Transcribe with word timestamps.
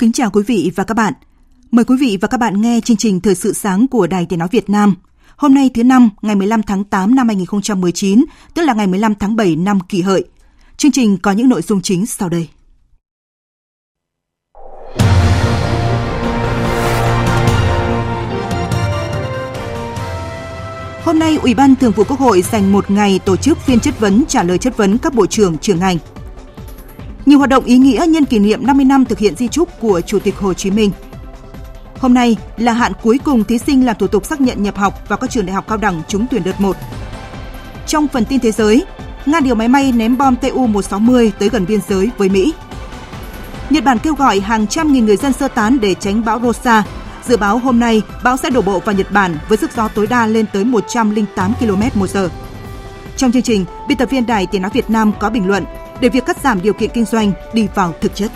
Kính 0.00 0.12
chào 0.12 0.30
quý 0.30 0.42
vị 0.46 0.72
và 0.76 0.84
các 0.84 0.94
bạn. 0.94 1.12
Mời 1.70 1.84
quý 1.84 1.96
vị 2.00 2.18
và 2.20 2.28
các 2.28 2.38
bạn 2.38 2.60
nghe 2.60 2.80
chương 2.84 2.96
trình 2.96 3.20
Thời 3.20 3.34
sự 3.34 3.52
sáng 3.52 3.88
của 3.88 4.06
Đài 4.06 4.26
Tiếng 4.26 4.38
Nói 4.38 4.48
Việt 4.50 4.70
Nam. 4.70 4.94
Hôm 5.36 5.54
nay 5.54 5.70
thứ 5.74 5.84
năm, 5.84 6.10
ngày 6.22 6.36
15 6.36 6.62
tháng 6.62 6.84
8 6.84 7.14
năm 7.14 7.28
2019, 7.28 8.24
tức 8.54 8.62
là 8.62 8.74
ngày 8.74 8.86
15 8.86 9.14
tháng 9.14 9.36
7 9.36 9.56
năm 9.56 9.80
kỷ 9.80 10.02
hợi. 10.02 10.24
Chương 10.76 10.92
trình 10.92 11.18
có 11.18 11.32
những 11.32 11.48
nội 11.48 11.62
dung 11.62 11.82
chính 11.82 12.06
sau 12.06 12.28
đây. 12.28 12.48
Hôm 21.04 21.18
nay, 21.18 21.38
Ủy 21.42 21.54
ban 21.54 21.76
Thường 21.76 21.92
vụ 21.92 22.04
Quốc 22.04 22.18
hội 22.18 22.42
dành 22.42 22.72
một 22.72 22.90
ngày 22.90 23.20
tổ 23.24 23.36
chức 23.36 23.58
phiên 23.58 23.80
chất 23.80 24.00
vấn 24.00 24.24
trả 24.28 24.42
lời 24.42 24.58
chất 24.58 24.76
vấn 24.76 24.98
các 24.98 25.14
bộ 25.14 25.26
trưởng 25.26 25.58
trưởng 25.58 25.78
ngành. 25.78 25.98
Nhiều 27.26 27.38
hoạt 27.38 27.50
động 27.50 27.64
ý 27.64 27.78
nghĩa 27.78 28.04
nhân 28.08 28.24
kỷ 28.24 28.38
niệm 28.38 28.66
50 28.66 28.84
năm 28.84 29.04
thực 29.04 29.18
hiện 29.18 29.36
di 29.36 29.48
trúc 29.48 29.80
của 29.80 30.00
Chủ 30.00 30.18
tịch 30.18 30.36
Hồ 30.38 30.54
Chí 30.54 30.70
Minh. 30.70 30.90
Hôm 31.98 32.14
nay 32.14 32.36
là 32.56 32.72
hạn 32.72 32.92
cuối 33.02 33.18
cùng 33.24 33.44
thí 33.44 33.58
sinh 33.58 33.86
làm 33.86 33.96
thủ 33.98 34.06
tục 34.06 34.26
xác 34.26 34.40
nhận 34.40 34.62
nhập 34.62 34.76
học 34.76 35.08
vào 35.08 35.18
các 35.18 35.30
trường 35.30 35.46
đại 35.46 35.54
học 35.54 35.64
cao 35.68 35.78
đẳng 35.78 36.02
trúng 36.08 36.26
tuyển 36.30 36.44
đợt 36.44 36.60
1. 36.60 36.76
Trong 37.86 38.08
phần 38.08 38.24
tin 38.24 38.40
thế 38.40 38.52
giới, 38.52 38.84
Nga 39.26 39.40
điều 39.40 39.54
máy 39.54 39.68
bay 39.68 39.92
ném 39.92 40.18
bom 40.18 40.34
Tu-160 40.42 41.30
tới 41.38 41.48
gần 41.48 41.66
biên 41.66 41.80
giới 41.88 42.10
với 42.18 42.28
Mỹ. 42.28 42.52
Nhật 43.70 43.84
Bản 43.84 43.98
kêu 43.98 44.14
gọi 44.14 44.40
hàng 44.40 44.66
trăm 44.66 44.92
nghìn 44.92 45.06
người 45.06 45.16
dân 45.16 45.32
sơ 45.32 45.48
tán 45.48 45.80
để 45.80 45.94
tránh 45.94 46.24
bão 46.24 46.40
Rosa. 46.40 46.84
Dự 47.28 47.36
báo 47.36 47.58
hôm 47.58 47.80
nay, 47.80 48.02
bão 48.24 48.36
sẽ 48.36 48.50
đổ 48.50 48.62
bộ 48.62 48.78
vào 48.78 48.94
Nhật 48.94 49.12
Bản 49.12 49.36
với 49.48 49.58
sức 49.58 49.70
gió 49.76 49.88
tối 49.88 50.06
đa 50.06 50.26
lên 50.26 50.46
tới 50.52 50.64
108 50.64 51.52
km 51.60 51.82
một 51.94 52.10
giờ. 52.10 52.28
Trong 53.16 53.32
chương 53.32 53.42
trình, 53.42 53.64
biên 53.88 53.98
tập 53.98 54.10
viên 54.10 54.26
Đài 54.26 54.46
Tiếng 54.46 54.62
Nói 54.62 54.70
Việt 54.74 54.90
Nam 54.90 55.12
có 55.20 55.30
bình 55.30 55.48
luận 55.48 55.64
để 56.00 56.08
việc 56.08 56.26
cắt 56.26 56.40
giảm 56.40 56.62
điều 56.62 56.72
kiện 56.72 56.90
kinh 56.94 57.04
doanh 57.04 57.32
đi 57.54 57.68
vào 57.74 57.94
thực 58.00 58.14
chất. 58.14 58.30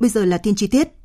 Bây 0.00 0.10
giờ 0.10 0.24
là 0.24 0.38
tin 0.38 0.54
chi 0.54 0.66
tiết. 0.66 0.97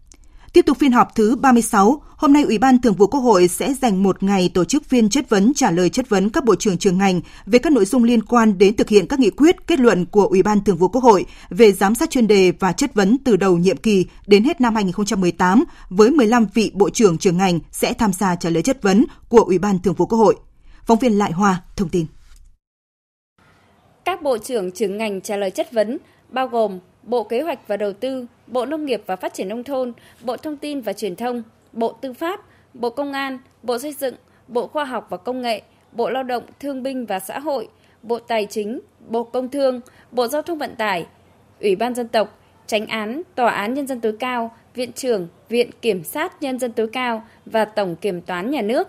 Tiếp 0.53 0.65
tục 0.65 0.77
phiên 0.79 0.91
họp 0.91 1.15
thứ 1.15 1.35
36, 1.35 2.01
hôm 2.17 2.33
nay 2.33 2.43
Ủy 2.43 2.57
ban 2.57 2.81
Thường 2.81 2.93
vụ 2.93 3.07
Quốc 3.07 3.19
hội 3.19 3.47
sẽ 3.47 3.73
dành 3.73 4.03
một 4.03 4.23
ngày 4.23 4.51
tổ 4.53 4.65
chức 4.65 4.85
phiên 4.85 5.09
chất 5.09 5.29
vấn 5.29 5.53
trả 5.53 5.71
lời 5.71 5.89
chất 5.89 6.09
vấn 6.09 6.29
các 6.29 6.45
bộ 6.45 6.55
trưởng 6.55 6.77
trường 6.77 6.97
ngành 6.97 7.21
về 7.45 7.59
các 7.59 7.73
nội 7.73 7.85
dung 7.85 8.03
liên 8.03 8.23
quan 8.23 8.57
đến 8.57 8.75
thực 8.75 8.89
hiện 8.89 9.07
các 9.07 9.19
nghị 9.19 9.29
quyết, 9.29 9.67
kết 9.67 9.79
luận 9.79 10.05
của 10.05 10.25
Ủy 10.25 10.43
ban 10.43 10.63
Thường 10.63 10.77
vụ 10.77 10.87
Quốc 10.87 11.03
hội 11.03 11.25
về 11.49 11.71
giám 11.71 11.95
sát 11.95 12.09
chuyên 12.09 12.27
đề 12.27 12.51
và 12.59 12.71
chất 12.71 12.93
vấn 12.93 13.17
từ 13.25 13.35
đầu 13.35 13.57
nhiệm 13.57 13.77
kỳ 13.77 14.05
đến 14.27 14.43
hết 14.43 14.61
năm 14.61 14.75
2018 14.75 15.63
với 15.89 16.11
15 16.11 16.45
vị 16.53 16.71
bộ 16.73 16.89
trưởng 16.89 17.17
trường 17.17 17.37
ngành 17.37 17.59
sẽ 17.71 17.93
tham 17.93 18.13
gia 18.13 18.35
trả 18.35 18.49
lời 18.49 18.63
chất 18.63 18.81
vấn 18.81 19.05
của 19.29 19.41
Ủy 19.41 19.57
ban 19.57 19.79
Thường 19.79 19.93
vụ 19.93 20.05
Quốc 20.05 20.17
hội. 20.17 20.35
Phóng 20.85 20.99
viên 20.99 21.17
Lại 21.17 21.31
Hoa 21.31 21.61
thông 21.75 21.89
tin. 21.89 22.05
Các 24.05 24.21
bộ 24.21 24.37
trưởng 24.37 24.71
trường 24.71 24.97
ngành 24.97 25.21
trả 25.21 25.37
lời 25.37 25.51
chất 25.51 25.71
vấn 25.71 25.97
bao 26.29 26.47
gồm 26.47 26.79
Bộ 27.03 27.23
Kế 27.23 27.41
hoạch 27.41 27.59
và 27.67 27.77
Đầu 27.77 27.93
tư, 27.93 28.25
Bộ 28.53 28.65
Nông 28.65 28.85
nghiệp 28.85 29.03
và 29.05 29.15
Phát 29.15 29.33
triển 29.33 29.49
Nông 29.49 29.63
thôn, 29.63 29.93
Bộ 30.21 30.37
Thông 30.37 30.57
tin 30.57 30.81
và 30.81 30.93
Truyền 30.93 31.15
thông, 31.15 31.43
Bộ 31.71 31.91
Tư 31.91 32.13
pháp, 32.13 32.39
Bộ 32.73 32.89
Công 32.89 33.13
an, 33.13 33.39
Bộ 33.63 33.79
Xây 33.79 33.93
dựng, 33.93 34.15
Bộ 34.47 34.67
Khoa 34.67 34.85
học 34.85 35.07
và 35.09 35.17
Công 35.17 35.41
nghệ, 35.41 35.61
Bộ 35.91 36.09
Lao 36.09 36.23
động, 36.23 36.43
Thương 36.59 36.83
binh 36.83 37.05
và 37.05 37.19
Xã 37.19 37.39
hội, 37.39 37.67
Bộ 38.03 38.19
Tài 38.19 38.45
chính, 38.45 38.79
Bộ 39.07 39.23
Công 39.23 39.49
thương, 39.49 39.81
Bộ 40.11 40.27
Giao 40.27 40.41
thông 40.41 40.57
Vận 40.57 40.75
tải, 40.75 41.05
Ủy 41.61 41.75
ban 41.75 41.95
Dân 41.95 42.07
tộc, 42.07 42.39
Tránh 42.67 42.87
án, 42.87 43.21
Tòa 43.35 43.51
án 43.51 43.73
Nhân 43.73 43.87
dân 43.87 44.01
tối 44.01 44.15
cao, 44.19 44.55
Viện 44.73 44.91
trưởng, 44.93 45.27
Viện 45.49 45.69
Kiểm 45.81 46.03
sát 46.03 46.41
Nhân 46.41 46.59
dân 46.59 46.71
tối 46.71 46.89
cao 46.93 47.23
và 47.45 47.65
Tổng 47.65 47.95
Kiểm 47.95 48.21
toán 48.21 48.51
Nhà 48.51 48.61
nước. 48.61 48.87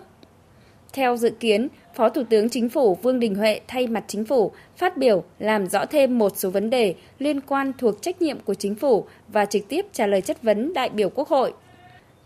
Theo 0.93 1.17
dự 1.17 1.29
kiến, 1.29 1.67
Phó 1.95 2.09
Thủ 2.09 2.23
tướng 2.29 2.49
Chính 2.49 2.69
phủ 2.69 2.95
Vương 2.95 3.19
Đình 3.19 3.35
Huệ 3.35 3.59
thay 3.67 3.87
mặt 3.87 4.03
Chính 4.07 4.25
phủ 4.25 4.51
phát 4.77 4.97
biểu 4.97 5.23
làm 5.39 5.67
rõ 5.67 5.85
thêm 5.85 6.17
một 6.17 6.37
số 6.37 6.49
vấn 6.49 6.69
đề 6.69 6.95
liên 7.19 7.41
quan 7.41 7.71
thuộc 7.77 8.01
trách 8.01 8.21
nhiệm 8.21 8.39
của 8.39 8.53
Chính 8.53 8.75
phủ 8.75 9.05
và 9.27 9.45
trực 9.45 9.67
tiếp 9.69 9.85
trả 9.93 10.07
lời 10.07 10.21
chất 10.21 10.43
vấn 10.43 10.73
đại 10.73 10.89
biểu 10.89 11.09
Quốc 11.09 11.27
hội. 11.27 11.53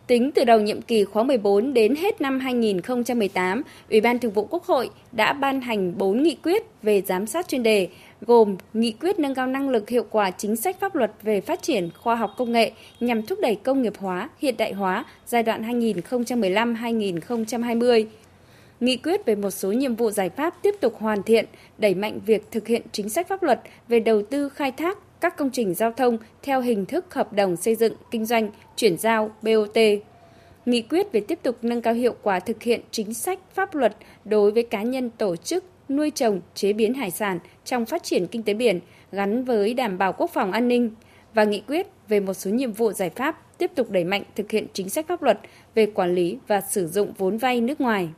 Tính 0.07 0.31
từ 0.35 0.43
đầu 0.43 0.59
nhiệm 0.59 0.81
kỳ 0.81 1.03
khóa 1.03 1.23
14 1.23 1.73
đến 1.73 1.95
hết 1.95 2.21
năm 2.21 2.39
2018, 2.39 3.63
Ủy 3.89 4.01
ban 4.01 4.19
Thường 4.19 4.31
vụ 4.31 4.47
Quốc 4.49 4.63
hội 4.63 4.89
đã 5.11 5.33
ban 5.33 5.61
hành 5.61 5.97
4 5.97 6.23
nghị 6.23 6.37
quyết 6.43 6.63
về 6.81 7.01
giám 7.01 7.27
sát 7.27 7.47
chuyên 7.47 7.63
đề, 7.63 7.87
gồm 8.21 8.57
nghị 8.73 8.91
quyết 8.91 9.19
nâng 9.19 9.35
cao 9.35 9.47
năng 9.47 9.69
lực 9.69 9.89
hiệu 9.89 10.05
quả 10.09 10.31
chính 10.31 10.55
sách 10.55 10.79
pháp 10.79 10.95
luật 10.95 11.11
về 11.21 11.41
phát 11.41 11.61
triển 11.61 11.89
khoa 11.97 12.15
học 12.15 12.31
công 12.37 12.51
nghệ 12.51 12.71
nhằm 12.99 13.25
thúc 13.25 13.39
đẩy 13.41 13.55
công 13.55 13.81
nghiệp 13.81 13.93
hóa, 13.97 14.29
hiện 14.39 14.55
đại 14.57 14.73
hóa 14.73 15.05
giai 15.27 15.43
đoạn 15.43 15.81
2015-2020, 15.81 18.05
nghị 18.79 18.97
quyết 18.97 19.25
về 19.25 19.35
một 19.35 19.51
số 19.51 19.71
nhiệm 19.71 19.95
vụ 19.95 20.11
giải 20.11 20.29
pháp 20.29 20.53
tiếp 20.61 20.75
tục 20.81 20.95
hoàn 20.99 21.23
thiện, 21.23 21.45
đẩy 21.77 21.95
mạnh 21.95 22.19
việc 22.25 22.51
thực 22.51 22.67
hiện 22.67 22.81
chính 22.91 23.09
sách 23.09 23.27
pháp 23.27 23.43
luật 23.43 23.61
về 23.87 23.99
đầu 23.99 24.21
tư 24.21 24.49
khai 24.49 24.71
thác 24.71 24.97
các 25.21 25.37
công 25.37 25.49
trình 25.51 25.73
giao 25.73 25.91
thông 25.91 26.17
theo 26.41 26.61
hình 26.61 26.85
thức 26.85 27.13
hợp 27.13 27.33
đồng 27.33 27.55
xây 27.55 27.75
dựng, 27.75 27.93
kinh 28.11 28.25
doanh, 28.25 28.49
chuyển 28.75 28.97
giao, 28.97 29.31
BOT. 29.41 29.77
Nghị 30.65 30.81
quyết 30.81 31.11
về 31.11 31.19
tiếp 31.19 31.39
tục 31.43 31.57
nâng 31.61 31.81
cao 31.81 31.93
hiệu 31.93 32.15
quả 32.21 32.39
thực 32.39 32.63
hiện 32.63 32.81
chính 32.91 33.13
sách 33.13 33.39
pháp 33.53 33.75
luật 33.75 33.95
đối 34.25 34.51
với 34.51 34.63
cá 34.63 34.83
nhân 34.83 35.09
tổ 35.09 35.35
chức 35.35 35.63
nuôi 35.89 36.11
trồng, 36.11 36.41
chế 36.55 36.73
biến 36.73 36.93
hải 36.93 37.11
sản 37.11 37.39
trong 37.65 37.85
phát 37.85 38.03
triển 38.03 38.27
kinh 38.27 38.43
tế 38.43 38.53
biển 38.53 38.79
gắn 39.11 39.43
với 39.43 39.73
đảm 39.73 39.97
bảo 39.97 40.13
quốc 40.13 40.31
phòng 40.33 40.51
an 40.51 40.67
ninh 40.67 40.91
và 41.33 41.43
nghị 41.43 41.61
quyết 41.67 41.87
về 42.07 42.19
một 42.19 42.33
số 42.33 42.51
nhiệm 42.51 42.71
vụ 42.71 42.91
giải 42.91 43.09
pháp 43.09 43.57
tiếp 43.57 43.71
tục 43.75 43.89
đẩy 43.89 44.03
mạnh 44.03 44.23
thực 44.35 44.51
hiện 44.51 44.67
chính 44.73 44.89
sách 44.89 45.07
pháp 45.07 45.23
luật 45.23 45.39
về 45.75 45.85
quản 45.85 46.15
lý 46.15 46.37
và 46.47 46.61
sử 46.61 46.87
dụng 46.87 47.13
vốn 47.17 47.37
vay 47.37 47.61
nước 47.61 47.81
ngoài. 47.81 48.09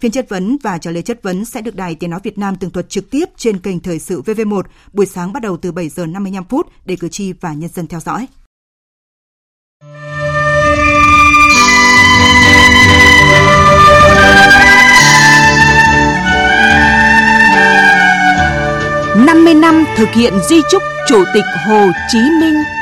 Phiên 0.00 0.12
chất 0.12 0.28
vấn 0.28 0.56
và 0.62 0.78
trả 0.78 0.90
lời 0.90 1.02
chất 1.02 1.22
vấn 1.22 1.44
sẽ 1.44 1.60
được 1.60 1.74
Đài 1.74 1.94
Tiếng 1.94 2.10
Nói 2.10 2.20
Việt 2.22 2.38
Nam 2.38 2.56
tường 2.56 2.70
thuật 2.70 2.88
trực 2.88 3.10
tiếp 3.10 3.24
trên 3.36 3.58
kênh 3.58 3.80
Thời 3.80 3.98
sự 3.98 4.22
VV1 4.22 4.62
buổi 4.92 5.06
sáng 5.06 5.32
bắt 5.32 5.42
đầu 5.42 5.56
từ 5.56 5.72
7 5.72 5.88
giờ 5.88 6.06
55 6.06 6.44
phút 6.44 6.66
để 6.84 6.96
cử 6.96 7.08
tri 7.08 7.32
và 7.32 7.52
nhân 7.52 7.70
dân 7.74 7.86
theo 7.86 8.00
dõi. 8.00 8.26
năm 19.26 19.44
mươi 19.44 19.54
năm 19.54 19.84
thực 19.96 20.08
hiện 20.08 20.32
di 20.48 20.56
trúc 20.70 20.82
Chủ 21.08 21.24
tịch 21.34 21.44
Hồ 21.66 21.90
Chí 22.08 22.18
Minh 22.40 22.75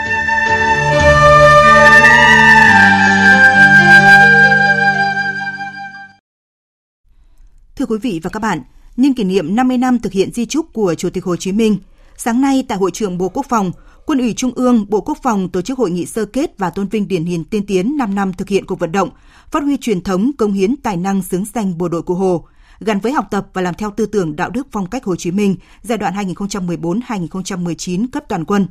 Thưa 7.77 7.87
quý 7.87 7.99
vị 7.99 8.21
và 8.23 8.31
các 8.31 8.41
bạn, 8.41 8.63
nhân 8.97 9.15
kỷ 9.15 9.25
niệm 9.25 9.57
50 9.57 9.79
năm 9.79 9.99
thực 9.99 10.13
hiện 10.13 10.33
di 10.33 10.47
trúc 10.47 10.73
của 10.73 10.95
Chủ 10.95 11.11
tịch 11.11 11.25
Hồ 11.25 11.37
Chí 11.37 11.53
Minh, 11.53 11.79
sáng 12.17 12.41
nay 12.41 12.65
tại 12.69 12.79
Hội 12.79 12.91
trường 12.91 13.19
Bộ 13.19 13.29
Quốc 13.29 13.47
phòng, 13.49 13.73
Quân 14.07 14.19
ủy 14.19 14.35
Trung 14.35 14.53
ương, 14.55 14.87
Bộ 14.89 15.01
Quốc 15.01 15.19
phòng 15.23 15.49
tổ 15.49 15.63
chức 15.63 15.79
hội 15.79 15.91
nghị 15.91 16.07
sơ 16.07 16.25
kết 16.25 16.59
và 16.59 16.71
tôn 16.71 16.89
vinh 16.89 17.09
điển 17.09 17.25
hình 17.25 17.45
tiên 17.45 17.67
tiến 17.67 17.97
5 17.97 18.15
năm 18.15 18.33
thực 18.33 18.49
hiện 18.49 18.67
cuộc 18.67 18.79
vận 18.79 18.93
động, 18.93 19.11
phát 19.51 19.63
huy 19.63 19.77
truyền 19.77 20.01
thống 20.01 20.31
công 20.39 20.53
hiến 20.53 20.77
tài 20.77 20.97
năng 20.97 21.23
xứng 21.23 21.45
danh 21.55 21.79
bộ 21.79 21.89
đội 21.89 22.03
cụ 22.03 22.15
Hồ, 22.15 22.47
gắn 22.81 23.01
với 23.01 23.13
học 23.13 23.27
tập 23.31 23.47
và 23.53 23.63
làm 23.63 23.75
theo 23.75 23.91
tư 23.91 24.07
tưởng 24.07 24.37
đạo 24.37 24.51
đức 24.51 24.67
phong 24.73 24.87
cách 24.87 25.05
Hồ 25.05 25.17
Chí 25.17 25.31
Minh 25.31 25.57
giai 25.83 25.99
đoạn 25.99 26.15
2014-2019 26.15 28.07
cấp 28.13 28.25
toàn 28.29 28.45
quân. 28.45 28.67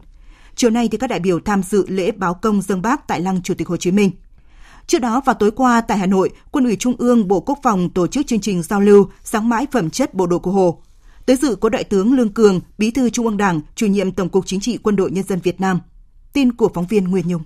Chiều 0.56 0.70
nay 0.70 0.88
thì 0.92 0.98
các 0.98 1.10
đại 1.10 1.20
biểu 1.20 1.40
tham 1.40 1.64
dự 1.64 1.86
lễ 1.88 2.12
báo 2.12 2.34
công 2.34 2.62
dân 2.62 2.82
bác 2.82 3.08
tại 3.08 3.22
lăng 3.22 3.42
Chủ 3.42 3.54
tịch 3.54 3.68
Hồ 3.68 3.78
Chí 3.78 3.92
Minh. 3.92 4.12
Trước 4.88 5.00
đó 5.00 5.22
vào 5.26 5.36
tối 5.36 5.52
qua 5.52 5.82
tại 5.82 5.98
Hà 5.98 6.06
Nội, 6.06 6.30
Quân 6.52 6.66
ủy 6.66 6.76
Trung 6.76 6.96
ương 6.98 7.28
Bộ 7.28 7.40
Quốc 7.40 7.60
phòng 7.64 7.90
tổ 7.90 8.08
chức 8.08 8.28
chương 8.28 8.40
trình 8.40 8.64
giao 8.64 8.82
lưu 8.82 9.10
sáng 9.24 9.50
mãi 9.50 9.68
phẩm 9.72 9.90
chất 9.90 10.14
bộ 10.14 10.28
đội 10.28 10.40
cụ 10.40 10.52
Hồ. 10.52 10.82
Tới 11.26 11.36
dự 11.36 11.56
có 11.56 11.70
Đại 11.70 11.84
tướng 11.84 12.14
Lương 12.14 12.34
Cường, 12.34 12.60
Bí 12.78 12.92
thư 12.92 13.10
Trung 13.10 13.26
ương 13.26 13.38
Đảng, 13.38 13.62
chủ 13.76 13.86
nhiệm 13.86 14.12
Tổng 14.12 14.30
cục 14.30 14.46
Chính 14.46 14.60
trị 14.60 14.78
Quân 14.78 14.96
đội 14.96 15.12
Nhân 15.12 15.24
dân 15.24 15.40
Việt 15.40 15.62
Nam. 15.62 15.80
Tin 16.34 16.54
của 16.54 16.70
phóng 16.74 16.88
viên 16.88 17.04
Nguyên 17.04 17.28
Nhung. 17.28 17.42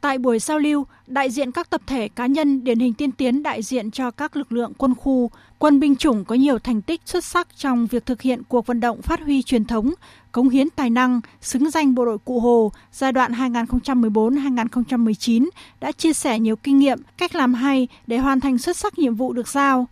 Tại 0.00 0.18
buổi 0.18 0.38
giao 0.38 0.58
lưu, 0.58 0.84
đại 1.06 1.30
diện 1.30 1.52
các 1.52 1.70
tập 1.70 1.80
thể 1.86 2.08
cá 2.08 2.26
nhân 2.26 2.64
điển 2.64 2.78
hình 2.78 2.94
tiên 2.94 3.12
tiến 3.12 3.42
đại 3.42 3.62
diện 3.62 3.90
cho 3.90 4.10
các 4.10 4.36
lực 4.36 4.52
lượng 4.52 4.72
quân 4.78 4.94
khu, 4.94 5.30
quân 5.58 5.80
binh 5.80 5.96
chủng 5.96 6.24
có 6.24 6.34
nhiều 6.34 6.58
thành 6.58 6.82
tích 6.82 7.00
xuất 7.04 7.24
sắc 7.24 7.48
trong 7.56 7.86
việc 7.86 8.06
thực 8.06 8.22
hiện 8.22 8.42
cuộc 8.48 8.66
vận 8.66 8.80
động 8.80 9.02
phát 9.02 9.20
huy 9.20 9.42
truyền 9.42 9.64
thống, 9.64 9.94
cống 10.32 10.48
hiến 10.48 10.70
tài 10.70 10.90
năng, 10.90 11.20
xứng 11.40 11.70
danh 11.70 11.94
bộ 11.94 12.04
đội 12.04 12.18
Cụ 12.18 12.40
Hồ 12.40 12.72
giai 12.92 13.12
đoạn 13.12 13.32
2014-2019 13.32 15.48
đã 15.80 15.92
chia 15.92 16.12
sẻ 16.12 16.38
nhiều 16.38 16.56
kinh 16.56 16.78
nghiệm, 16.78 16.98
cách 17.18 17.34
làm 17.34 17.54
hay 17.54 17.88
để 18.06 18.18
hoàn 18.18 18.40
thành 18.40 18.58
xuất 18.58 18.76
sắc 18.76 18.98
nhiệm 18.98 19.14
vụ 19.14 19.32
được 19.32 19.48
giao. 19.48 19.86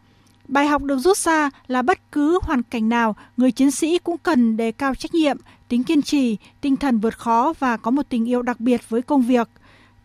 Bài 0.49 0.67
học 0.67 0.83
được 0.83 0.99
rút 0.99 1.17
ra 1.17 1.51
là 1.67 1.83
bất 1.83 2.13
cứ 2.13 2.39
hoàn 2.43 2.63
cảnh 2.63 2.89
nào, 2.89 3.17
người 3.37 3.53
chiến 3.53 3.71
sĩ 3.71 3.99
cũng 3.99 4.19
cần 4.19 4.57
đề 4.57 4.73
cao 4.73 4.95
trách 4.95 5.15
nhiệm, 5.15 5.37
tính 5.69 5.85
kiên 5.85 6.03
trì, 6.03 6.37
tinh 6.61 6.77
thần 6.77 6.99
vượt 6.99 7.19
khó 7.19 7.53
và 7.59 7.77
có 7.77 7.91
một 7.91 8.03
tình 8.09 8.29
yêu 8.29 8.43
đặc 8.43 8.61
biệt 8.61 8.81
với 8.89 9.03
công 9.03 9.23
việc. 9.23 9.49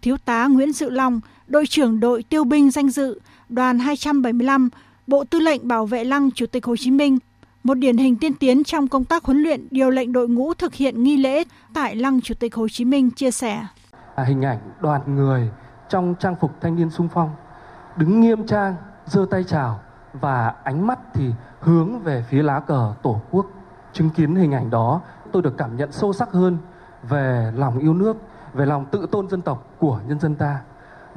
Thiếu 0.02 0.18
tá 0.18 0.48
Nguyễn 0.48 0.74
Dự 0.74 0.90
Long, 0.90 1.22
đội 1.48 1.68
trưởng 1.68 2.00
đội 2.00 2.24
tiêu 2.24 2.44
binh 2.44 2.72
danh 2.72 2.90
dự, 2.90 3.20
đoàn 3.50 3.80
275, 3.80 4.70
Bộ 5.08 5.24
Tư 5.24 5.40
lệnh 5.40 5.68
Bảo 5.68 5.86
vệ 5.86 6.04
Lăng 6.04 6.32
Chủ 6.32 6.46
tịch 6.46 6.66
Hồ 6.66 6.76
Chí 6.76 6.92
Minh, 6.92 7.18
một 7.66 7.74
điển 7.74 7.98
hình 7.98 8.18
tiên 8.18 8.34
tiến 8.40 8.64
trong 8.64 8.88
công 8.88 9.04
tác 9.04 9.24
huấn 9.24 9.38
luyện 9.38 9.68
điều 9.72 9.90
lệnh 9.90 10.12
đội 10.12 10.28
ngũ 10.28 10.54
thực 10.54 10.74
hiện 10.74 11.04
nghi 11.04 11.18
lễ 11.18 11.44
tại 11.74 11.96
Lăng 11.96 12.22
Chủ 12.22 12.34
tịch 12.40 12.56
Hồ 12.56 12.68
Chí 12.68 12.86
Minh 12.86 13.12
chia 13.12 13.32
sẻ. 13.32 13.66
Hình 14.18 14.42
ảnh 14.42 14.60
đoàn 14.80 15.16
người 15.16 15.50
trong 15.90 16.16
trang 16.20 16.36
phục 16.36 16.52
thanh 16.62 16.76
niên 16.76 16.90
sung 16.90 17.08
phong, 17.14 17.30
đứng 17.96 18.22
nghiêm 18.22 18.48
trang, 18.48 18.76
giơ 19.06 19.26
tay 19.32 19.44
chào 19.44 19.80
và 20.14 20.54
ánh 20.64 20.88
mắt 20.88 21.00
thì 21.14 21.30
hướng 21.60 22.00
về 22.00 22.26
phía 22.30 22.44
lá 22.44 22.60
cờ 22.60 22.94
Tổ 23.04 23.22
quốc. 23.32 23.46
Chứng 23.94 24.10
kiến 24.10 24.36
hình 24.36 24.52
ảnh 24.52 24.70
đó, 24.70 25.02
tôi 25.32 25.42
được 25.42 25.58
cảm 25.58 25.78
nhận 25.78 25.92
sâu 25.92 26.14
sắc 26.14 26.32
hơn 26.32 26.58
về 27.10 27.52
lòng 27.56 27.80
yêu 27.80 27.94
nước, 27.94 28.18
về 28.54 28.66
lòng 28.66 28.86
tự 28.92 29.08
tôn 29.12 29.30
dân 29.30 29.42
tộc 29.42 29.76
của 29.80 30.00
nhân 30.08 30.20
dân 30.20 30.36
ta 30.36 30.60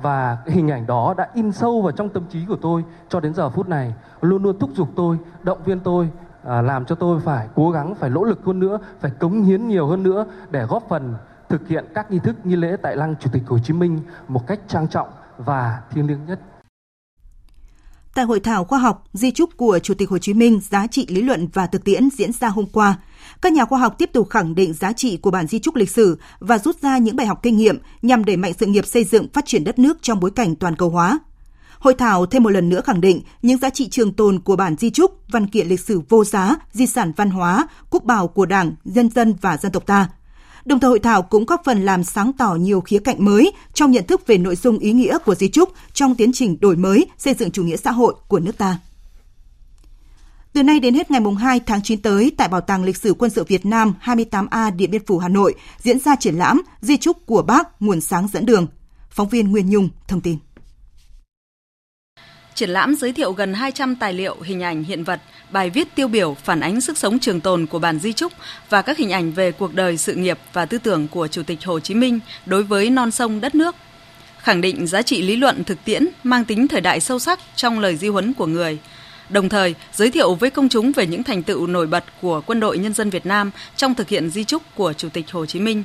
và 0.03 0.39
hình 0.47 0.71
ảnh 0.71 0.87
đó 0.87 1.15
đã 1.17 1.29
in 1.35 1.53
sâu 1.53 1.83
vào 1.83 1.93
trong 1.93 2.09
tâm 2.09 2.23
trí 2.31 2.39
của 2.49 2.57
tôi 2.57 2.85
cho 3.09 3.21
đến 3.21 3.35
giờ 3.35 3.51
phút 3.51 3.69
này 3.69 3.95
luôn 4.21 4.43
luôn 4.43 4.59
thúc 4.59 4.71
giục 4.75 4.89
tôi 4.97 5.19
động 5.43 5.63
viên 5.65 5.81
tôi 5.81 6.11
à, 6.49 6.63
làm 6.63 6.85
cho 6.85 6.95
tôi 6.95 7.21
phải 7.21 7.49
cố 7.55 7.71
gắng 7.71 7.95
phải 7.95 8.11
nỗ 8.11 8.25
lực 8.25 8.45
hơn 8.45 8.61
nữa 8.61 8.79
phải 9.01 9.11
cống 9.11 9.43
hiến 9.43 9.69
nhiều 9.69 9.87
hơn 9.87 10.03
nữa 10.03 10.27
để 10.51 10.65
góp 10.65 10.83
phần 10.89 11.15
thực 11.49 11.69
hiện 11.69 11.85
các 11.95 12.11
nghi 12.11 12.19
thức 12.19 12.37
nghi 12.45 12.57
lễ 12.57 12.77
tại 12.83 12.97
lăng 12.97 13.15
chủ 13.21 13.31
tịch 13.33 13.43
hồ 13.47 13.59
chí 13.59 13.73
minh 13.73 14.01
một 14.29 14.47
cách 14.47 14.61
trang 14.69 14.89
trọng 14.89 15.09
và 15.39 15.81
thiêng 15.91 16.07
liêng 16.07 16.27
nhất 16.27 16.41
Tại 18.15 18.25
hội 18.25 18.41
thảo 18.41 18.65
khoa 18.65 18.79
học 18.79 19.05
Di 19.13 19.31
trúc 19.31 19.57
của 19.57 19.79
Chủ 19.79 19.95
tịch 19.95 20.11
Hồ 20.11 20.19
Chí 20.19 20.35
Minh 20.35 20.61
giá 20.71 20.87
trị 20.87 21.07
lý 21.09 21.23
luận 21.23 21.49
và 21.55 21.67
thực 21.67 21.85
tiễn 21.85 22.09
diễn 22.11 22.33
ra 22.33 22.49
hôm 22.49 22.67
qua, 22.73 22.97
các 23.43 23.53
nhà 23.53 23.65
khoa 23.65 23.79
học 23.79 23.95
tiếp 23.99 24.11
tục 24.13 24.29
khẳng 24.31 24.55
định 24.55 24.73
giá 24.73 24.93
trị 24.93 25.17
của 25.17 25.31
bản 25.31 25.47
di 25.47 25.59
trúc 25.59 25.77
lịch 25.77 25.91
sử 25.91 26.19
và 26.39 26.59
rút 26.59 26.77
ra 26.83 26.99
những 26.99 27.17
bài 27.17 27.27
học 27.27 27.39
kinh 27.43 27.57
nghiệm 27.57 27.79
nhằm 28.03 28.25
đẩy 28.25 28.37
mạnh 28.37 28.53
sự 28.59 28.67
nghiệp 28.67 28.87
xây 28.87 29.05
dựng 29.05 29.27
phát 29.33 29.47
triển 29.47 29.65
đất 29.65 29.79
nước 29.79 29.99
trong 30.03 30.21
bối 30.21 30.31
cảnh 30.31 30.55
toàn 30.55 30.77
cầu 30.77 30.91
hóa. 30.91 31.19
Hội 31.79 31.95
thảo 31.95 32.27
thêm 32.27 32.43
một 32.43 32.51
lần 32.51 32.69
nữa 32.69 32.81
khẳng 32.81 33.01
định 33.01 33.21
những 33.43 33.59
giá 33.59 33.71
trị 33.71 33.89
trường 33.89 34.13
tồn 34.13 34.41
của 34.41 34.57
bản 34.57 34.77
di 34.79 34.91
trúc, 34.91 35.21
văn 35.29 35.47
kiện 35.47 35.69
lịch 35.69 35.81
sử 35.81 36.01
vô 36.09 36.25
giá, 36.25 36.57
di 36.73 36.87
sản 36.87 37.13
văn 37.17 37.31
hóa, 37.31 37.69
quốc 37.91 38.05
bảo 38.05 38.29
của 38.29 38.47
Đảng, 38.47 38.73
nhân 38.85 39.11
dân 39.11 39.35
và 39.41 39.57
dân 39.57 39.73
tộc 39.73 39.87
ta. 39.87 40.09
Đồng 40.65 40.81
thời 40.81 40.89
hội 40.89 40.99
thảo 40.99 41.23
cũng 41.23 41.47
góp 41.47 41.63
phần 41.65 41.85
làm 41.85 42.05
sáng 42.05 42.33
tỏ 42.33 42.55
nhiều 42.55 42.81
khía 42.81 42.99
cạnh 42.99 43.25
mới 43.25 43.53
trong 43.75 43.91
nhận 43.91 44.07
thức 44.07 44.27
về 44.27 44.39
nội 44.39 44.57
dung 44.57 44.79
ý 44.79 44.93
nghĩa 44.93 45.19
của 45.19 45.35
di 45.35 45.49
trúc 45.49 45.73
trong 45.93 46.15
tiến 46.15 46.31
trình 46.33 46.57
đổi 46.61 46.77
mới 46.77 47.07
xây 47.19 47.35
dựng 47.35 47.51
chủ 47.51 47.65
nghĩa 47.65 47.77
xã 47.77 47.91
hội 47.91 48.15
của 48.29 48.41
nước 48.41 48.59
ta. 48.59 48.79
Từ 50.53 50.63
nay 50.63 50.81
đến 50.81 50.95
hết 50.95 51.11
ngày 51.11 51.21
2 51.39 51.61
tháng 51.61 51.83
9 51.83 52.03
tới, 52.03 52.33
tại 52.37 52.49
Bảo 52.49 52.61
tàng 52.61 52.85
Lịch 52.85 52.97
sử 52.97 53.15
Quân 53.15 53.31
sự 53.31 53.45
Việt 53.45 53.67
Nam 53.67 53.95
28A 54.03 54.77
Điện 54.77 54.91
Biên 54.91 55.07
Phủ 55.07 55.19
Hà 55.19 55.29
Nội 55.29 55.55
diễn 55.79 55.99
ra 56.01 56.17
triển 56.17 56.35
lãm 56.35 56.63
Di 56.81 56.97
trúc 56.97 57.27
của 57.27 57.43
Bác 57.43 57.83
nguồn 57.83 58.01
sáng 58.01 58.29
dẫn 58.33 58.47
đường. 58.47 58.67
Phóng 59.11 59.29
viên 59.29 59.51
Nguyên 59.51 59.71
Nhung 59.71 59.89
thông 60.09 60.21
tin. 60.21 60.39
Triển 62.59 62.71
lãm 62.71 62.95
giới 62.95 63.13
thiệu 63.13 63.33
gần 63.33 63.55
200 63.55 63.97
tài 63.97 64.13
liệu, 64.13 64.37
hình 64.43 64.63
ảnh, 64.63 64.85
hiện 64.85 65.05
vật, 65.05 65.21
bài 65.51 65.71
viết 65.71 65.95
tiêu 65.95 66.09
biểu 66.09 66.35
phản 66.35 66.61
ánh 66.61 66.81
sức 66.81 66.99
sống 66.99 67.19
trường 67.19 67.41
tồn 67.41 67.67
của 67.67 67.79
bản 67.79 67.99
di 67.99 68.13
trúc 68.13 68.33
và 68.69 68.83
các 68.83 68.99
hình 68.99 69.11
ảnh 69.11 69.33
về 69.33 69.53
cuộc 69.53 69.75
đời, 69.75 69.97
sự 69.97 70.15
nghiệp 70.15 70.39
và 70.53 70.67
tư 70.67 70.79
tưởng 70.79 71.09
của 71.09 71.29
Chủ 71.29 71.43
tịch 71.43 71.65
Hồ 71.65 71.81
Chí 71.81 71.95
Minh 71.95 72.21
đối 72.47 72.63
với 72.63 72.91
non 72.91 73.11
sông 73.11 73.41
đất 73.41 73.55
nước. 73.55 73.77
Khẳng 74.39 74.61
định 74.61 74.87
giá 74.87 75.03
trị 75.03 75.23
lý 75.23 75.37
luận 75.37 75.65
thực 75.65 75.85
tiễn 75.85 76.07
mang 76.23 76.45
tính 76.45 76.69
thời 76.69 76.81
đại 76.81 77.01
sâu 77.01 77.19
sắc 77.19 77.41
trong 77.57 77.79
lời 77.79 77.97
di 77.97 78.09
huấn 78.09 78.35
của 78.35 78.47
người– 78.47 78.79
đồng 79.29 79.49
thời 79.49 79.75
giới 79.93 80.11
thiệu 80.11 80.35
với 80.35 80.51
công 80.51 80.69
chúng 80.69 80.93
về 80.93 81.07
những 81.07 81.23
thành 81.23 81.43
tựu 81.43 81.67
nổi 81.67 81.87
bật 81.87 82.05
của 82.21 82.41
quân 82.47 82.61
đội 82.61 82.79
nhân 82.79 82.95
dân 82.95 83.11
Việt 83.11 83.27
Nam 83.27 83.51
trong 83.77 83.95
thực 83.95 84.09
hiện 84.09 84.31
di 84.31 84.45
trúc 84.45 84.63
của 84.75 84.93
Chủ 84.93 85.09
tịch 85.09 85.31
Hồ 85.31 85.47
Chí 85.47 85.61
Minh. 85.61 85.83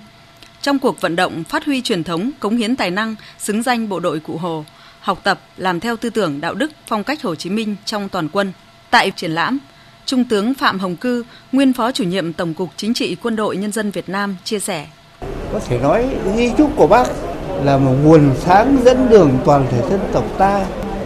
Trong 0.61 0.79
cuộc 0.79 1.01
vận 1.01 1.15
động 1.15 1.43
phát 1.43 1.65
huy 1.65 1.81
truyền 1.81 2.03
thống, 2.03 2.31
cống 2.39 2.57
hiến 2.57 2.75
tài 2.75 2.91
năng, 2.91 3.15
xứng 3.37 3.63
danh 3.63 3.89
bộ 3.89 3.99
đội 3.99 4.19
Cụ 4.19 4.37
Hồ, 4.37 4.65
học 5.03 5.19
tập, 5.23 5.39
làm 5.57 5.79
theo 5.79 5.97
tư 5.97 6.09
tưởng 6.09 6.41
đạo 6.41 6.53
đức, 6.53 6.71
phong 6.87 7.03
cách 7.03 7.23
Hồ 7.23 7.35
Chí 7.35 7.49
Minh 7.49 7.75
trong 7.85 8.09
toàn 8.09 8.29
quân. 8.29 8.51
Tại 8.89 9.11
triển 9.11 9.31
lãm, 9.31 9.57
Trung 10.05 10.23
tướng 10.23 10.53
Phạm 10.53 10.79
Hồng 10.79 10.95
Cư, 10.95 11.23
nguyên 11.51 11.73
phó 11.73 11.91
chủ 11.91 12.03
nhiệm 12.03 12.33
Tổng 12.33 12.53
cục 12.53 12.69
Chính 12.77 12.93
trị 12.93 13.15
Quân 13.23 13.35
đội 13.35 13.57
Nhân 13.57 13.71
dân 13.71 13.91
Việt 13.91 14.09
Nam 14.09 14.35
chia 14.43 14.59
sẻ. 14.59 14.87
Có 15.53 15.59
thể 15.59 15.79
nói 15.79 16.05
di 16.35 16.51
trúc 16.57 16.71
của 16.75 16.87
bác 16.87 17.07
là 17.63 17.77
một 17.77 17.93
nguồn 18.03 18.31
sáng 18.39 18.77
dẫn 18.85 19.09
đường 19.09 19.31
toàn 19.45 19.67
thể 19.71 19.81
dân 19.89 19.99
tộc 20.13 20.25
ta, 20.37 20.65